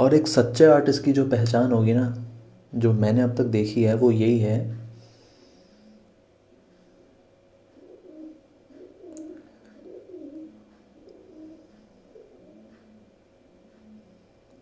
और 0.00 0.14
एक 0.14 0.26
सच्चे 0.26 0.64
आर्टिस्ट 0.64 1.04
की 1.04 1.12
जो 1.12 1.28
पहचान 1.28 1.72
होगी 1.72 1.92
ना, 1.92 2.26
जो 2.74 2.92
मैंने 2.92 3.20
अब 3.20 3.36
तक 3.36 3.44
देखी 3.44 3.82
है, 3.82 3.94
वो 3.94 4.10
यही 4.10 4.38
है 4.38 4.85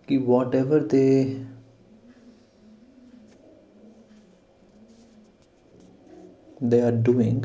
कि 0.09 0.17
whatever 0.55 0.83
they 0.87 1.09
they 6.62 6.81
are 6.81 6.93
doing 7.03 7.45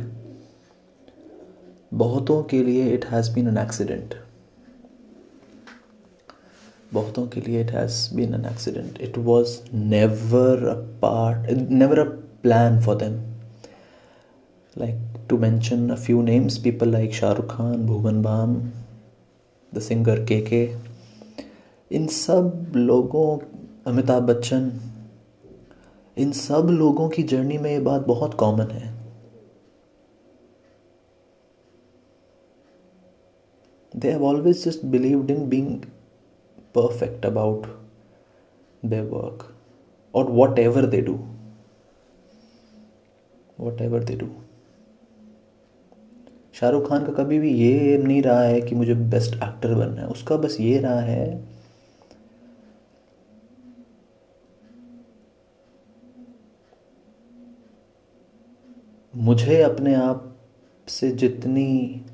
बहुतों 1.94 2.42
के 2.44 2.64
लिए 2.64 2.90
it 2.94 3.06
has 3.06 3.32
been 3.34 3.48
an 3.48 3.58
accident 3.58 4.14
बहुतों 6.94 7.26
के 7.28 7.42
लिए 7.42 7.62
it 7.62 7.72
has 7.72 7.98
been 8.16 8.34
an 8.34 8.46
accident 8.46 9.02
it 9.02 9.18
was 9.18 9.58
never 9.74 10.68
a 10.68 10.76
part 11.02 11.50
never 11.72 12.00
a 12.00 12.04
plan 12.44 12.80
for 12.82 12.96
them 12.96 13.20
like 14.76 15.28
to 15.30 15.38
mention 15.38 15.90
a 15.90 15.96
few 15.96 16.22
names 16.22 16.58
people 16.58 16.92
like 16.92 17.14
Shahrukh 17.14 17.56
Khan 17.56 17.86
Bhuvan 17.86 18.22
Bam 18.22 18.56
the 19.74 19.80
singer 19.80 20.24
K 20.26 20.40
K 20.42 20.66
इन 21.92 22.06
सब 22.08 22.72
लोगों, 22.76 23.38
अमिताभ 23.88 24.24
बच्चन, 24.24 24.72
इन 26.18 26.32
सब 26.32 26.68
लोगों 26.72 27.10
की 27.10 27.24
journey 27.24 27.58
में 27.58 27.72
ये 27.72 27.80
बात 27.80 28.06
बहुत 28.08 28.34
common 28.34 28.72
है। 28.72 28.94
They 33.96 34.12
have 34.12 34.26
always 34.26 34.64
just 34.66 34.86
believed 34.86 35.32
in 35.32 35.48
being 35.50 35.82
perfect 36.76 37.26
about 37.26 37.66
they 38.84 39.02
work 39.02 39.48
और 40.14 40.32
whatever 40.60 40.86
they 40.86 41.02
do 41.02 41.14
whatever 43.82 44.04
they 44.04 44.16
do 44.16 44.28
Shahrukh 46.54 46.90
Khan 46.90 47.06
का 47.06 47.14
कभी 47.14 47.40
भी 47.40 47.54
ये 47.54 47.98
नहीं 47.98 48.22
रहा 48.22 48.42
है 48.42 48.62
कि 48.62 48.76
मुझे 48.76 48.94
बेस्ट 48.94 49.34
एक्टर 49.34 49.74
बनना 49.74 50.02
है। 50.02 50.08
उसका 50.08 50.38
बस 50.38 50.58
ये 50.60 50.80
रहा 50.80 51.00
है 51.00 51.59
मुझे 59.20 59.62
अपने 59.62 59.96
आप 59.96 60.38
से 60.88 61.12
जितनी 61.12 62.06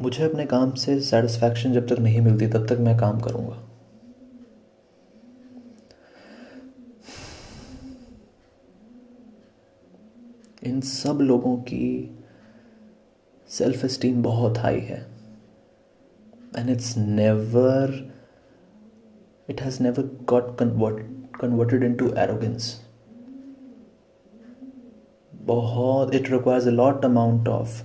मुझे 0.00 0.24
अपने 0.24 0.46
काम 0.46 0.74
से 0.74 1.00
सेटिस्फैक्शन 1.00 1.72
जब 1.72 1.88
तक 1.88 1.98
नहीं 1.98 2.20
मिलती, 2.20 2.46
तब 2.46 2.66
तक 2.66 2.78
मैं 2.80 2.98
काम 2.98 3.20
करूँगा। 3.20 3.62
इन 10.64 10.80
सब 10.80 11.18
लोगों 11.20 11.56
की 11.56 12.16
सेल्फ 13.48 13.84
एस्टीम 13.84 14.22
बहुत 14.22 14.58
हाई 14.58 14.80
है। 14.80 15.15
It's 16.58 16.96
never 16.98 17.94
it 19.50 19.60
has 19.62 19.82
never 19.82 20.10
got 20.28 20.56
convert 20.58 21.04
converted 21.40 21.84
into 21.94 22.12
arrogance 22.18 22.74
बहुत 25.32 26.14
it 26.14 26.30
requires 26.30 26.66
a 26.66 26.70
lot 26.70 27.04
amount 27.04 27.48
of 27.48 27.82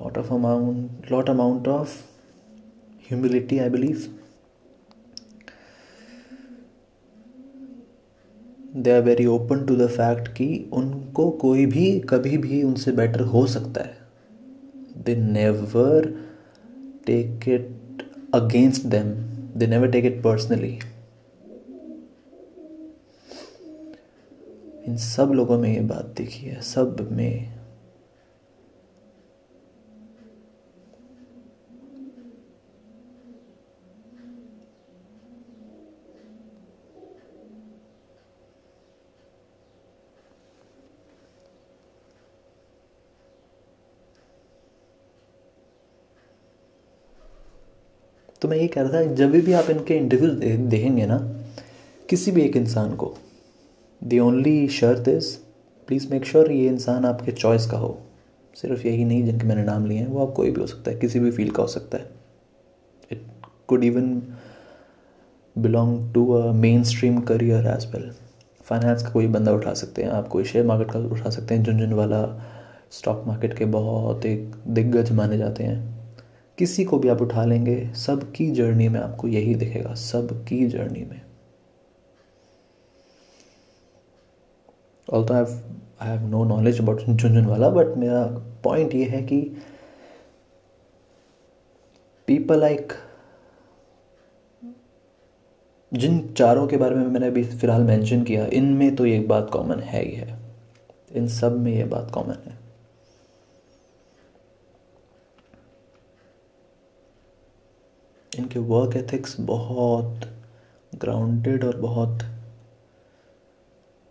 lot 0.00 0.16
of 0.16 0.30
amount, 0.30 1.10
lot 1.10 1.28
amount 1.28 1.68
of 1.68 2.02
humility, 3.08 3.60
i 3.60 3.68
believe. 3.68 4.08
They 8.76 8.90
are 8.90 9.02
very 9.02 9.26
open 9.26 9.64
to 9.66 9.76
the 9.76 9.86
fact 9.86 10.28
कि 10.28 10.70
उनको 10.72 11.30
कोई 11.30 11.66
भी, 11.66 12.00
कभी 12.00 12.36
भी 12.38 12.62
उनसे 12.62 12.92
better 12.92 13.20
हो 13.20 13.46
सकता 13.46 13.80
है। 13.80 14.01
दे 15.06 15.14
never 15.14 16.00
take 17.06 17.46
it 17.48 17.70
against 18.32 18.90
them, 18.90 19.08
they 19.56 19.66
never 19.66 19.88
take 19.88 20.04
it 20.04 20.22
personally. 20.22 20.74
इन 24.88 24.96
सब 24.96 25.32
लोगों 25.34 25.58
में 25.58 25.74
ये 25.74 25.80
बात 25.80 26.14
देखी 26.16 26.46
है 26.46 26.60
सब 26.60 27.08
में 27.12 27.61
मैं 48.52 48.58
ये 48.58 48.66
कह 48.68 48.82
रहा 48.82 48.92
था 48.92 49.14
जब 49.14 49.30
भी 49.32 49.52
आप 49.52 49.70
इनके 49.70 49.94
इंटरव्यूज़ 49.96 50.32
दे, 50.34 50.56
देखेंगे 50.56 51.06
ना 51.06 51.16
किसी 52.08 52.30
भी 52.30 52.42
एक 52.42 52.56
इंसान 52.56 52.94
को 52.96 53.14
दी 54.02 54.18
ओनली 54.18 54.68
शर्त 54.70 55.08
इज़ 55.08 55.36
प्लीज़ 55.88 56.10
मेक 56.10 56.24
श्योर 56.26 56.50
ये 56.52 56.66
इंसान 56.68 57.04
आपके 57.04 57.32
चॉइस 57.32 57.66
का 57.66 57.78
हो। 57.78 57.98
सिर्फ़ 58.56 58.86
यही 58.86 59.04
नहीं 59.04 59.24
जिनके 59.24 59.46
मैंने 59.46 59.62
नाम 59.64 59.86
लिए 59.86 59.98
हैं 59.98 60.06
वो 60.06 60.26
आप 60.26 60.32
कोई 60.34 60.50
भी 60.50 60.60
हो 60.60 60.66
सकता 60.66 60.90
है 60.90 60.98
किसी 60.98 61.20
भी 61.20 61.30
फ़ील्ड 61.30 61.52
का 61.52 61.62
हो 61.62 61.68
सकता 61.68 61.98
है। 61.98 62.10
It 63.10 63.22
could 63.68 63.84
even 63.84 64.10
belong 65.56 66.12
to 66.14 66.26
a 66.32 66.52
mainstream 66.84 67.20
career 67.22 67.66
as 67.68 67.86
well 67.94 68.10
finance 68.64 69.02
का 69.02 69.10
कोई 69.10 69.26
बंदा 69.28 69.52
उठा 69.52 69.74
सकते 69.74 70.02
हैं 70.02 70.10
आप 70.10 70.28
कोई 70.28 70.44
शेयर 70.44 70.66
मार्केट 70.66 70.90
का 70.92 70.98
उठा 70.98 71.30
सकते 71.30 71.54
हैं 71.54 71.62
झुंझुन 71.62 71.92
वाला 71.92 72.22
स्टॉक 72.90 73.24
मार्केट 73.26 73.56
के 73.58 73.64
बहुत 73.70 74.26
एक 74.26 74.52
दिग्गज 74.68 75.12
माने 75.12 75.38
जाते 75.38 75.64
हैं। 75.64 75.80
किसी 76.58 76.84
को 76.84 76.98
भी 76.98 77.08
आप 77.08 77.22
उठा 77.22 77.44
लेंगे, 77.44 77.92
सबकी 77.96 78.50
जर्नी 78.50 78.88
में 78.88 79.00
आपको 79.00 79.28
यही 79.28 79.54
दिखेगा, 79.54 79.94
सबकी 79.94 80.66
जर्नी 80.66 81.04
में। 81.04 81.20
Alto 85.08 85.34
I 85.34 86.08
have 86.08 86.26
no 86.28 86.44
knowledge 86.44 86.80
about 86.80 87.00
Jhunjhunwala 87.46 87.68
but 87.70 87.96
मेरा 87.96 88.24
पॉइंट 88.64 88.94
ये 88.94 89.04
है 89.04 89.22
कि 89.22 89.40
पीपल 92.28 92.60
लाइक 92.60 92.92
जिन 95.92 96.20
चारों 96.28 96.66
के 96.66 96.76
बारे 96.76 96.94
में 96.96 97.06
मैंने 97.06 97.26
अभी 97.26 97.42
फ़िलहाल 97.44 97.82
मेंशन 97.82 98.22
किया, 98.24 98.46
इनमें 98.46 98.94
तो 98.96 99.06
ये 99.06 99.18
बात 99.20 99.50
कॉमन 99.52 99.80
है 99.80 100.02
ही 100.04 100.12
है। 100.12 100.38
इन 101.12 101.26
सब 101.30 101.58
में 101.60 101.72
ये 101.74 101.84
बात 101.84 102.10
कॉमन 102.10 102.36
है। 102.46 102.58
इनके 108.38 108.58
वर्क 108.58 108.96
एथिक्स 108.96 109.40
बहुत 109.40 110.20
ग्राउंडेड 110.94 111.64
और 111.64 111.76
बहुत 111.76 112.18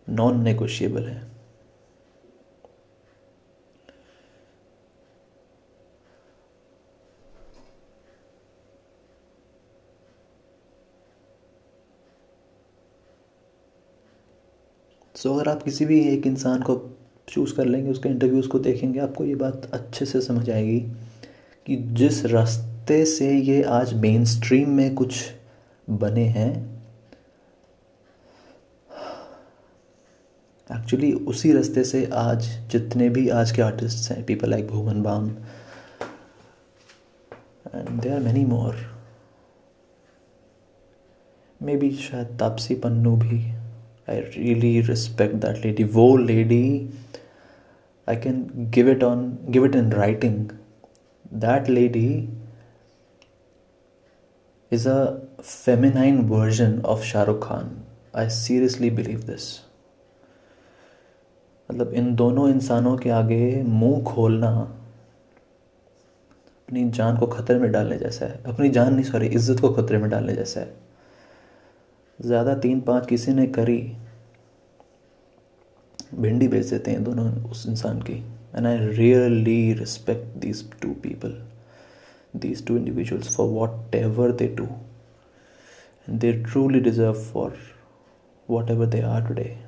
नॉन 0.10 0.41
नेगोशिएबल 0.41 1.03
है। 1.03 1.31
सो 15.15 15.29
so, 15.29 15.36
अगर 15.36 15.49
आप 15.49 15.63
किसी 15.63 15.86
भी 15.86 15.99
एक 16.10 16.27
इंसान 16.27 16.62
को 16.62 16.75
चूज़ 17.29 17.55
कर 17.55 17.65
लेंगे 17.65 17.91
उसके 17.91 18.10
इंटरव्यूज़ 18.10 18.47
को 18.47 18.60
देखेंगे 18.60 18.99
आपको 18.99 19.25
ये 19.25 19.36
बात 19.36 19.69
अच्छे 19.73 20.05
से 20.05 20.21
समझ 20.21 20.49
आएगी 20.49 20.79
कि 21.65 21.75
जिस 21.75 22.25
रास्ते 22.25 22.70
रास्ते 22.82 23.06
से 23.06 23.30
ये 23.32 23.62
आज 23.63 23.94
मेन 23.94 24.24
स्ट्रीम 24.26 24.70
में 24.70 24.94
कुछ 24.96 25.15
बने 25.88 26.24
हैं। 26.28 26.54
एक्चुअली 30.70 31.12
उसी 31.13 31.52
रास्ते 31.54 31.84
से 31.84 32.04
आज 32.13 32.48
जितने 32.72 33.10
भी 33.10 33.28
आज 33.30 33.52
के 33.52 33.62
आर्टिस्ट 33.62 34.12
हैं 34.12 34.24
people 34.26 34.50
like 34.50 34.67
Bhuvan 34.67 35.02
Bam 35.04 35.30
and 37.76 38.02
they 38.02 38.10
are 38.10 38.20
many 38.20 38.46
more 38.46 38.76
maybe 41.78 41.91
शायद 42.00 42.36
तापसी 42.39 42.76
पन्नू 42.82 43.15
भी। 43.17 43.41
I 44.10 44.20
really 44.20 44.82
respect 44.89 45.36
that 45.46 45.65
lady 45.65 45.84
वो 45.94 46.15
lady 46.17 46.89
I 48.08 48.22
can 48.22 48.46
give 48.76 48.89
it 48.89 49.04
on 49.04 49.38
give 49.50 49.65
it 49.65 49.76
in 49.76 49.91
writing 49.94 50.46
that 51.39 51.70
lady 51.70 52.10
is 54.71 54.86
a 54.86 55.21
feminine 55.43 56.27
version 56.27 56.81
of 56.86 57.03
Shah 57.03 57.25
Rukh 57.25 57.41
Khan. 57.41 57.84
I 58.13 58.27
seriously 58.29 58.89
believe 58.89 59.25
this. 59.25 59.47
मतलब 61.69 61.93
इन 61.93 62.13
दोनों 62.15 62.49
इंसानों 62.49 62.97
के 62.97 63.10
आगे 63.10 63.63
मुँह 63.63 64.01
खोलना 64.03 64.49
अपनी 66.62 66.89
जान 66.89 67.17
को 67.17 67.27
खतरे 67.27 67.60
में 67.60 67.71
डालने 67.71 67.97
जैसा 67.97 68.25
है 68.25 68.41
अपनी 68.47 68.69
जान 68.69 68.93
नहीं 68.93 69.03
सॉरी 69.05 69.27
इज़्ज़त 69.27 69.60
को 69.60 69.69
खतरे 69.73 69.97
में 69.97 70.10
डालने 70.10 70.34
जैसा 70.34 70.60
है 70.60 70.73
ज़्यादा 72.19 72.55
तीन 72.55 72.81
पाँच 72.81 73.07
किसी 73.07 73.34
ने 73.34 73.45
करी, 73.47 73.79
भिंडी 76.15 76.47
बेच 76.47 76.65
देते 76.65 76.91
हैं 76.91 77.03
दोनों 77.03 77.31
उस 77.51 77.65
इंसान 77.67 78.01
की 78.01 78.17
and 78.55 78.67
I 78.67 78.77
really 78.77 79.73
respect 79.73 80.38
these 80.41 80.69
two 80.81 80.93
people 80.93 81.41
for 82.36 83.48
whatever 83.96 84.32
they 84.32 84.48
do 84.48 84.63
and 86.10 86.20
they 86.20 86.34
truly 86.34 86.80
deserve 86.80 87.13
for 87.13 87.58
whatever 88.70 88.86
they 88.86 89.02
are 89.02 89.28
today 89.28 89.60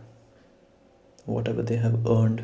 whatever 1.47 1.63
they 1.63 1.75
have 1.75 1.95
earned 1.95 2.41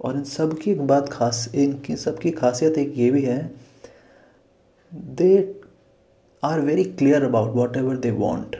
और 0.00 0.16
इन 0.16 0.24
सब 0.24 0.58
की 0.58 0.70
एक 0.70 0.86
बात 0.86 1.08
खास, 1.08 1.52
इनकी 1.54 1.96
सबकी 1.96 2.30
खासियत 2.30 2.78
एक 2.78 2.92
ये 2.96 3.10
भी 3.10 3.22
है 3.22 3.54
they 4.94 5.60
are 6.44 6.60
very 6.60 6.84
clear 6.84 7.24
about 7.24 7.54
whatever 7.76 7.96
they 7.96 8.10
want 8.10 8.56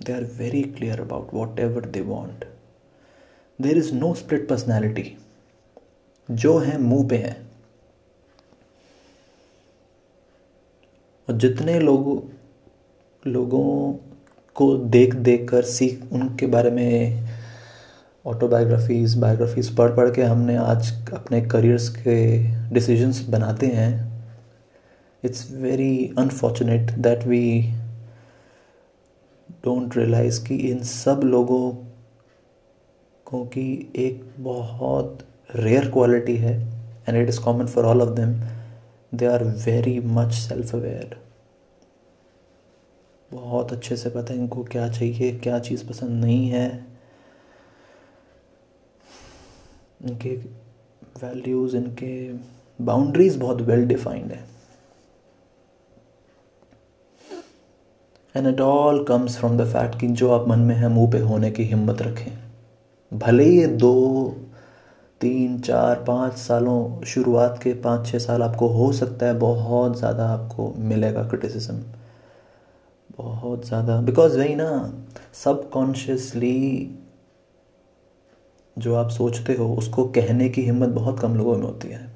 are 0.00 0.24
very 0.38 0.62
clear 0.62 1.00
about 1.00 1.34
whatever 1.60 1.86
they 1.86 2.00
want 2.00 2.44
there 3.58 3.78
is 3.78 3.92
no 3.94 4.12
split 4.14 4.48
personality 4.48 5.16
जो 6.28 6.58
है, 6.58 6.78
मुँह 6.78 7.08
पे 7.08 7.16
है। 7.16 7.36
और 11.28 11.36
जितने 11.36 11.78
लोगों 11.80 12.18
लोगों 13.22 13.92
को 14.56 14.76
देख 14.76 15.14
देख 15.14 15.48
कर 15.50 15.62
सीख, 15.62 16.02
उनके 16.12 16.46
बारे 16.46 16.70
में 16.70 17.28
ऑटोबायोग्राफीज़ 18.24 19.18
बायोग्राफीज़ 19.18 19.74
पढ़ 19.76 19.96
पढ़ 19.96 20.10
के 20.14 20.22
हमने 20.22 20.56
आज 20.56 20.92
अपने 21.14 21.40
करियर्स 21.42 21.88
के 21.96 22.18
डिसीजंस 22.74 23.20
बनाते 23.28 23.66
हैं 23.66 23.92
it's 25.22 25.50
very 25.52 26.14
unfortunate 26.18 26.90
that 26.98 27.24
we 27.26 27.44
don't 29.64 29.96
realise 29.96 30.44
कि 30.46 30.56
इन 30.70 30.82
सब 30.82 31.20
लोगों 31.24 31.70
को 33.26 33.44
की 33.46 33.92
एक 33.96 34.24
बहुत 34.38 35.18
रेयर 35.56 35.90
क्वालिटी 35.90 36.36
है 36.36 36.54
and 37.08 37.16
it 37.16 37.28
is 37.28 37.40
common 37.40 37.66
for 37.66 37.84
all 37.84 38.02
of 38.02 38.10
them 38.10 38.32
they 39.18 39.26
are 39.26 39.44
very 39.44 39.98
much 40.00 40.32
self 40.32 40.74
aware 40.74 41.16
बहुत 43.30 43.72
अच्छे 43.72 43.96
से 43.96 44.10
पता 44.10 44.32
है 44.32 44.38
इनको 44.38 44.62
क्या 44.64 44.88
चाहिए, 44.88 45.32
क्या 45.38 45.58
चीज़ 45.58 45.86
पसंद 45.88 46.24
नहीं 46.24 46.48
है। 46.48 46.86
इनके 50.02 50.34
वैल्यूज़ 51.22 51.76
इनके 51.76 52.32
बाउंड्रीज 52.78 53.36
बहुत 53.36 53.60
वेल 53.60 53.86
डिफाइंड 53.86 54.32
है। 54.32 54.44
And 58.34 58.46
it 58.46 58.60
all 58.60 59.02
comes 59.04 59.36
from 59.38 59.56
the 59.58 59.64
fact 59.64 59.98
कि 60.00 60.06
जो 60.08 60.30
आप 60.30 60.48
मन 60.48 60.58
में 60.58 60.74
है, 60.74 60.88
मुँह 60.88 61.10
पे 61.10 61.18
होने 61.18 61.50
की 61.50 61.64
हिम्मत 61.64 62.02
रखें। 62.02 63.18
भले 63.18 63.44
ही 63.44 63.66
दो, 63.66 64.34
तीन, 65.20 65.58
चार, 65.58 66.02
पाँच 66.08 66.32
सालों, 66.32 67.02
शुरुआत 67.02 67.60
के 67.62 67.72
पाँच 67.72 68.06
छः 68.06 68.18
साल 68.18 68.42
आपको 68.42 68.68
हो 68.68 68.92
सकता 68.92 69.26
है, 69.26 69.38
बहुत 69.38 69.98
ज़्यादा 69.98 70.26
आपको 70.28 70.72
मिलेगा 70.78 71.22
क्रिटिसिज्म 71.28 71.82
बहुत 73.18 73.66
ज़्यादा। 73.66 74.00
बिकॉज़ 74.00 74.38
वही 74.38 74.54
ना 74.54 74.68
सबकॉन्शियसली 75.34 76.90
जो 78.76 78.94
आप 78.94 79.08
सोचते 79.08 79.54
हो, 79.54 79.74
उसको 79.74 80.04
कहने 80.04 80.48
की 80.48 80.62
हिम्मत 80.62 80.88
बहुत 80.88 81.20
कम 81.20 81.36
लोगों 81.36 81.56
में 81.56 81.64
होती 81.64 81.88
है। 81.88 82.13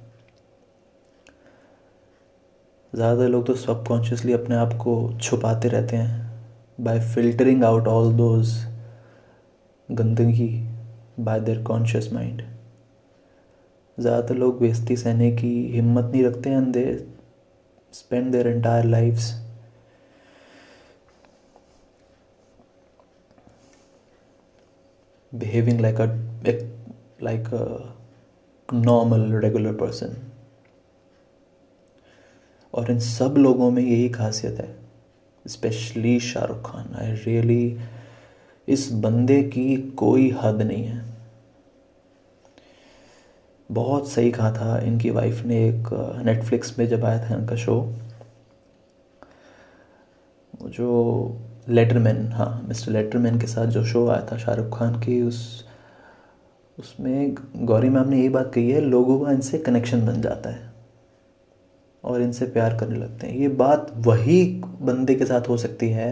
ज़्यादातर 2.92 3.28
लोग 3.28 3.46
तो 3.46 3.54
सबकॉन्शियसली 3.54 4.32
अपने 4.32 4.56
आप 4.56 4.72
को 4.74 4.94
छुपाते 5.22 5.68
रहते 5.68 5.96
हैं 5.96 6.26
by 6.80 7.00
filtering 7.14 7.64
out 7.64 7.88
all 7.88 8.12
those 8.14 8.54
गंदगी 9.88 10.48
बाय 11.20 11.40
देयर 11.40 11.62
कॉन्शियस 11.62 12.12
माइंड 12.12 12.42
ज़्यादातर 13.98 14.34
लोग 14.34 14.60
बेस्ती 14.60 14.96
सहने 14.96 15.30
की 15.36 15.52
हिम्मत 15.72 16.10
नहीं 16.12 16.24
रखते 16.24 16.50
and 16.50 16.72
they 16.72 16.86
spend 17.92 18.32
their 18.32 18.48
entire 18.48 18.84
lives 18.84 19.32
behaving 25.32 25.78
like 25.78 25.98
a 25.98 26.08
like 27.20 27.52
a 27.52 27.94
normal 28.68 29.20
regular 29.38 29.72
और 32.78 32.90
इन 32.90 32.98
सब 33.00 33.34
लोगों 33.38 33.70
में 33.70 33.82
यही 33.82 34.08
खासियत 34.08 34.58
है 34.60 34.74
specially 35.46 36.18
Shahrukh 36.20 36.70
Khan. 36.70 36.94
I 37.02 37.12
really 37.12 37.78
इस 38.68 38.88
बंदे 38.92 39.42
की 39.42 39.76
कोई 39.96 40.30
हद 40.42 40.62
नहीं 40.62 40.84
है। 40.84 41.02
बहुत 43.70 44.08
सही 44.08 44.30
कहा 44.30 44.50
था, 44.52 44.78
इनकी 44.78 45.10
वाइफ 45.10 45.42
ने 45.44 45.56
एक 45.68 45.88
नेटफ्लिक्स 46.24 46.78
में 46.78 46.86
जब 46.88 47.04
आया 47.04 47.30
था 47.30 47.34
इनका 47.34 47.56
शो 47.56 47.94
जो 50.62 50.88
लेटरमैन 51.68 52.26
हाँ 52.32 52.64
मिस्टर 52.68 52.92
लेटरमैन 52.92 53.38
के 53.40 53.46
साथ 53.46 53.66
जो 53.66 53.84
शो 53.84 54.06
आया 54.08 54.26
था 54.32 54.36
शाहरुख 54.36 54.78
खान 54.78 55.00
की, 55.00 55.20
उस, 55.22 55.64
उसमें 56.78 57.34
गौरी 57.56 57.88
मैम 57.88 58.08
ने 58.08 58.18
यही 58.18 58.28
बात 58.28 58.52
कही 58.54 58.70
है, 58.70 58.80
लोगों 58.80 59.20
का 59.20 59.32
इनसे 59.32 59.58
कनेक्शन 59.58 60.06
बन 60.06 60.20
जाता 60.20 60.50
है। 60.50 60.67
और 62.04 62.22
इनसे 62.22 62.46
प्यार 62.46 62.76
करने 62.78 62.98
लगते 62.98 63.26
हैं। 63.26 63.36
ये 63.36 63.48
बात 63.48 63.92
वही 63.96 64.42
बंदे 64.82 65.14
के 65.14 65.24
साथ 65.26 65.48
हो 65.48 65.56
सकती 65.56 65.88
है 65.90 66.10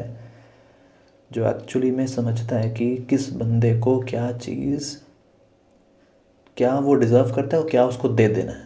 जो 1.31 1.49
एक्चुअली 1.49 1.91
में 1.91 2.07
समझता 2.07 2.57
है 2.57 2.71
कि 2.71 2.97
किस 3.11 3.33
बंदे 3.33 3.79
को 3.81 3.99
क्या 4.01 4.31
चीज़, 4.33 4.97
क्या 6.57 6.75
वो 6.79 6.95
डिज़र्व 6.95 7.33
करता 7.35 7.57
है 7.57 7.63
और 7.63 7.69
क्या 7.71 7.87
उसको 7.87 8.09
दे 8.09 8.29
देना 8.29 8.53
है। 8.53 8.65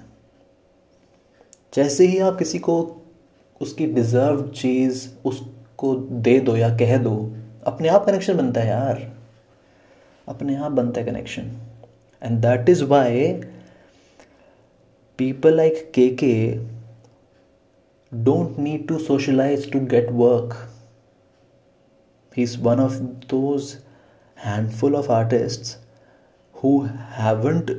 जैसे 1.74 2.06
ही 2.06 2.18
आप 2.18 2.38
किसी 2.38 2.58
को 2.58 2.76
उसकी 3.60 3.86
डिज़र्व 3.86 4.46
चीज़ 4.48 5.08
उसको 5.24 5.94
दे 5.96 6.38
दो 6.40 6.56
या 6.56 6.68
कह 6.76 6.96
दो, 6.98 7.14
अपने 7.66 7.88
आप 7.88 8.04
कनेक्शन 8.06 8.36
बनता 8.36 8.60
है 8.60 8.68
यार। 8.68 9.10
अपने 10.28 10.56
आप 10.56 10.72
बनता 10.72 11.00
है 11.00 11.06
connection 11.06 11.50
and 12.22 12.38
that 12.38 12.68
is 12.68 12.84
why 12.84 13.26
people 15.18 15.56
like 15.56 15.90
K 15.94 16.08
K 16.14 16.34
Don't 18.11 18.59
need 18.59 18.87
to 18.87 18.99
socialise 18.99 19.71
to 19.71 19.79
get 19.95 20.11
work 20.11 20.55
he 22.37 22.43
is 22.43 22.57
one 22.61 22.79
of 22.79 22.93
those 23.31 23.75
handful 24.37 24.95
of 24.95 25.11
artist 25.11 25.77
who 26.63 26.79
haven't 27.17 27.71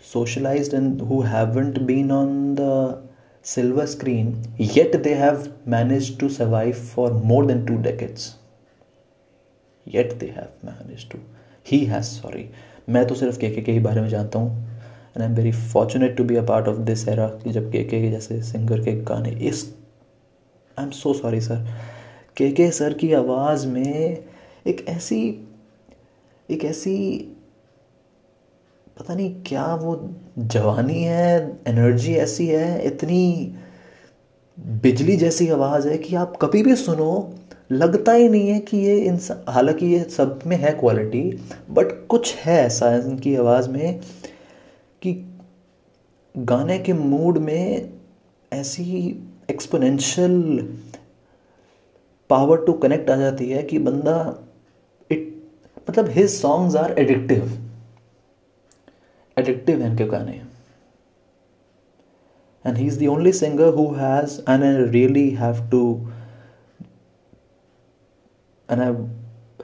socialized 0.00 0.72
and 0.72 1.00
who 1.00 1.22
haven't 1.22 1.86
been 1.86 2.10
on 2.10 2.54
the 2.54 2.98
silver 3.42 3.86
screen, 3.86 4.42
yet 4.56 5.02
they 5.02 5.14
have 5.14 5.52
managed 5.66 6.18
to 6.20 6.28
survive 6.28 6.76
for 6.76 7.10
more 7.10 7.44
than 7.44 7.66
two 7.66 7.78
decades. 7.78 8.36
Yet 9.86 10.18
they 10.18 10.28
have 10.28 10.50
managed 10.62 11.10
to. 11.10 11.20
He 11.62 11.86
has, 11.86 12.10
sorry. 12.20 12.48
मैं 12.88 13.06
तो 13.06 13.14
सिर्फ 13.14 13.36
के 13.38 13.50
के 13.50 13.72
ही 13.72 13.80
बारे 13.80 14.00
में 14.00 14.08
जानता 14.08 14.38
हूँ 14.38 14.71
and 15.15 15.23
I 15.23 15.29
am 15.29 15.35
very 15.35 15.51
fortunate 15.51 16.17
to 16.17 16.23
be 16.23 16.35
a 16.35 16.41
part 16.41 16.67
of 16.67 16.77
this 16.77 17.07
era 17.07 17.27
कि 17.27 17.51
जब 17.51 17.71
के 17.71 17.83
के 17.83 18.11
जैसे 18.11 18.41
सिंगर 18.41 18.79
के 18.79 18.91
गाने 19.01 19.29
इस 19.29 19.75
I 20.79 20.85
am 20.85 20.91
so 20.91 21.13
sorry 21.13 21.41
sir 21.41 21.67
K 22.37 22.51
K 22.51 22.71
sir 22.71 22.93
की 22.93 23.13
आवाज़ 23.13 23.67
में 23.67 24.23
एक 24.67 24.85
ऐसी 24.87 25.47
एक 26.49 26.65
ऐसी, 26.65 27.19
पता 28.99 29.15
नहीं 29.15 29.35
क्या 29.45 29.75
वो 29.75 30.09
जवानी 30.39 31.03
है 31.03 31.57
एनर्जी 31.67 32.13
ऐसी 32.13 32.47
है, 32.47 32.85
इतनी 32.85 33.55
बिजली 34.59 35.17
जैसी 35.17 35.49
आवाज़ 35.49 35.87
है 35.87 35.97
कि 35.97 36.15
आप 36.15 36.37
कभी 36.41 36.63
भी 36.63 36.75
सुनो, 36.75 37.33
लगता 37.71 38.11
ही 38.11 38.29
नहीं 38.29 38.49
है 38.49 38.59
कि 38.59 38.77
ये 38.77 38.97
इंसान 38.97 39.43
हालाँकि 39.49 39.85
ये 39.85 40.03
सब 40.03 40.39
में 40.45 40.57
है 40.57 40.71
क्वालिटी 40.71 41.39
बट 41.71 42.07
कुछ 42.07 42.35
है 42.35 42.65
ऐसा 42.65 42.95
इनकी 42.95 43.35
आवाज़ 43.35 43.69
में 43.69 43.99
कि 45.03 45.13
गाने 46.37 46.77
के 46.79 46.93
मूड 46.93 47.37
में 47.37 47.89
ऐसी 48.51 48.85
एक्सपोनेंशियल 49.49 50.33
पावर 52.29 52.65
टू 52.65 52.73
कनेक्ट 52.73 53.09
आ 53.09 53.15
जाती 53.15 53.49
है 53.49 53.63
कि 53.63 53.79
बंदा 53.79 54.15
इट 55.11 55.27
मतलब 55.89 56.09
his 56.09 56.29
songs 56.29 56.75
are 56.75 56.91
addictive 56.99 57.51
addictive 59.37 59.81
हैं 59.81 59.89
इनके 59.89 60.05
गाने। 60.05 60.41
And 62.65 62.77
he 62.77 62.85
is 62.87 62.99
the 62.99 63.07
only 63.07 63.31
singer 63.33 63.73
who 63.73 63.87
has 63.95 64.39
and 64.49 64.63
I 64.63 64.85
really 64.91 65.29
have 65.29 65.69
to 65.71 65.83
and 68.69 68.81
I 68.81 68.91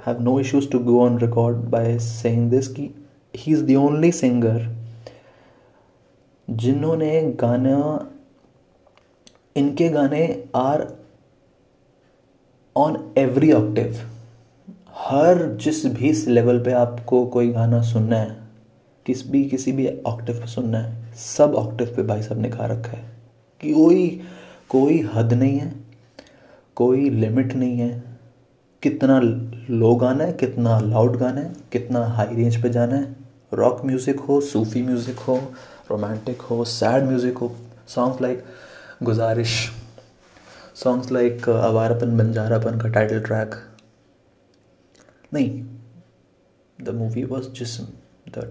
have 0.07 0.21
no 0.23 0.39
issues 0.39 0.69
to 0.69 0.79
go 0.79 0.99
on 1.05 1.19
record 1.19 1.57
by 1.69 1.97
saying 1.99 2.49
this 2.51 2.67
कि 2.67 2.89
he 3.35 3.51
is 3.51 3.63
the 3.63 3.75
only 3.75 4.11
singer 4.11 4.78
जिन्होंने 6.49 7.21
गाना, 7.21 8.11
इनके 9.55 9.89
गाने 9.89 10.43
are 10.55 10.87
on 12.75 13.13
every 13.17 13.51
octave 13.51 13.99
हर 14.95 15.55
जिस 15.55 15.85
भी 15.85 16.11
level 16.27 16.59
पे 16.59 16.71
आपको 16.71 17.25
कोई 17.25 17.49
गाना 17.49 17.81
सुनना 17.81 18.15
है, 18.15 18.37
किस 19.05 19.29
भी, 19.31 19.45
किसी 19.45 19.71
भी 19.71 20.01
ऑक्टिव 20.01 20.35
पे 20.35 20.47
सुनना 20.47 20.77
है, 20.77 21.13
सब 21.13 21.55
ऑक्टिव 21.55 21.93
पे 21.95 22.03
भाई 22.03 22.21
साहब 22.21 22.41
ने 22.41 22.49
खा 22.49 22.65
रखा 22.65 22.91
है। 22.91 23.03
कि 23.61 23.73
कोई 23.73 24.21
कोई 24.69 25.09
हद 25.13 25.33
नहीं 25.33 25.59
है, 25.59 25.73
कोई 26.75 27.09
लिमिट 27.09 27.53
नहीं 27.53 27.77
है। 27.77 28.03
कितना 28.81 29.19
लो 29.69 29.95
गाना 29.95 30.23
है, 30.23 30.33
कितना 30.33 30.79
लाउड 30.79 31.17
गाना 31.17 31.41
है, 31.41 31.53
कितना 31.71 32.05
हाई 32.05 32.35
रेंज 32.35 32.61
पे 32.61 32.69
जाना 32.69 32.95
है। 32.95 33.15
रॉक 33.53 33.81
म्यूज़िक 33.85 34.19
हो, 34.19 34.41
सूफी 34.41 34.81
म्यूज़िक 34.81 35.19
हो 35.19 35.41
रोमांटिक 35.89 36.41
हो 36.41 36.63
सैड 36.67 37.03
म्यूज़िक 37.03 37.37
हो 37.37 37.55
songs 37.87 38.21
like 38.21 38.43
Guzaarish 39.03 39.55
songs 40.75 41.11
like 41.11 41.49
Awarapan 41.49 42.17
Banjarapan 42.17 42.79
का 42.79 42.89
टाइटल 42.89 43.19
ट्रैक 43.21 43.55
नहीं 45.33 45.49
the 46.79 46.89
movie 46.95 47.23
was 47.23 47.49
Jism 47.53 47.87
the 48.37 48.47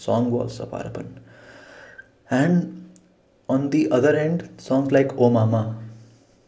song 0.00 0.32
was 0.32 0.60
Awarapan 0.62 1.14
and 2.32 2.62
on 3.48 3.68
the 3.68 3.84
other 3.92 4.16
end 4.16 4.42
songs 4.60 4.92
like 4.92 5.12
O 5.12 5.30
mama 5.30 5.62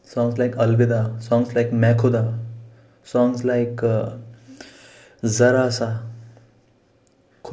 songs 0.09 0.38
like 0.38 0.57
Alvida 0.59 1.02
songs 1.20 1.54
like 1.54 1.72
मैखुदा 1.76 2.22
songs 3.07 3.44
like 3.44 3.81
Zara 5.22 5.68
Sa 5.70 5.88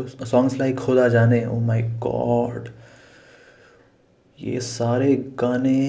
songs 0.03 0.57
like 0.59 0.77
Khuda 0.79 1.07
Jaane 1.09 1.45
oh 1.45 1.59
my 1.59 1.81
god 2.03 2.69
ये 4.39 4.59
सारे 4.59 5.15
गाने 5.39 5.81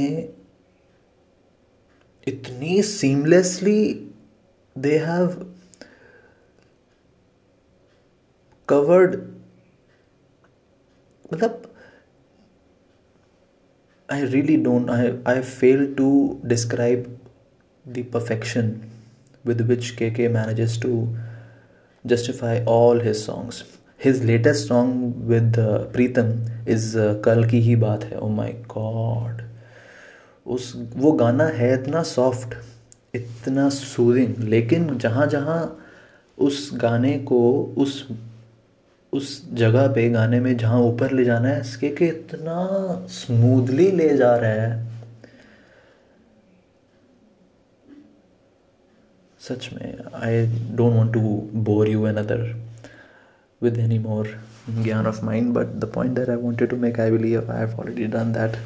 इतनी 2.26 2.82
seamlessly 2.82 3.82
they 4.76 4.98
have 4.98 5.46
covered 8.68 9.14
मतलब 11.32 11.62
I 14.08 14.24
really 14.24 14.56
don't 14.62 14.90
I 14.90 15.10
I 15.28 15.40
fail 15.42 15.94
to 15.94 16.10
describe 16.44 17.16
the 17.84 18.04
perfection 18.12 18.74
with 19.44 19.60
which 19.60 19.90
K 19.90 20.10
K 20.10 20.28
manages 20.28 20.78
to 20.82 21.06
justify 22.04 22.64
all 22.68 23.00
his 23.02 23.16
songs 23.16 23.64
His 24.00 24.22
latest 24.24 24.68
song 24.68 25.14
with 25.28 25.54
Pritam 25.92 26.32
is 26.68 26.96
कल 27.24 27.44
की 27.50 27.60
ही 27.60 27.76
बात 27.76 28.04
है 28.04 28.18
ओ 28.18 28.28
my 28.30 28.50
गॉड 28.74 29.42
उस, 30.46 30.72
वो 30.96 31.12
गाना 31.12 31.44
है 31.44 31.72
इतना 31.74 32.02
सॉफ्ट 32.02 32.54
इतना 33.14 33.68
सूदिंग 33.68 34.36
लेकिन 34.48 34.96
जहाँ 34.98 35.26
जहाँ 35.26 35.60
उस 36.38 36.70
गाने 36.74 37.18
को, 37.18 37.40
उस 37.78 38.08
उस 39.12 39.28
जगह 39.54 39.86
पे 39.94 40.08
गाने 40.10 40.40
में 40.40 40.56
जहाँ 40.56 40.80
ऊपर 40.82 41.12
ले 41.12 41.24
जाना 41.24 41.48
है, 41.48 41.60
इसके 41.60 41.88
के 41.88 42.06
इतना 42.06 43.06
स्मूथली 43.10 43.90
ले 43.90 44.08
जा 44.16 44.34
रहा 44.36 44.50
है। 44.50 44.84
सच 49.40 49.68
में 49.72 49.98
I 50.14 50.46
don't 50.76 50.94
want 50.94 51.12
to 51.14 51.20
bore 51.64 51.88
you 51.88 52.02
another 52.02 52.44
with 53.60 53.78
any 53.78 53.98
more 53.98 54.26
gyan 54.86 55.06
of 55.06 55.22
mine 55.22 55.52
but 55.52 55.80
the 55.80 55.86
point 55.86 56.14
that 56.14 56.28
i 56.28 56.36
wanted 56.36 56.68
to 56.70 56.76
make 56.76 56.98
i 56.98 57.10
believe 57.10 57.48
i 57.48 57.58
have 57.64 57.78
already 57.78 58.06
done 58.06 58.32
that. 58.32 58.58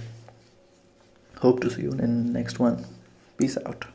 Hope 1.43 1.61
to 1.61 1.71
see 1.71 1.83
you 1.83 1.93
in 1.93 2.35
next 2.35 2.59
one. 2.59 2.85
Peace 3.39 3.57
out 3.65 3.87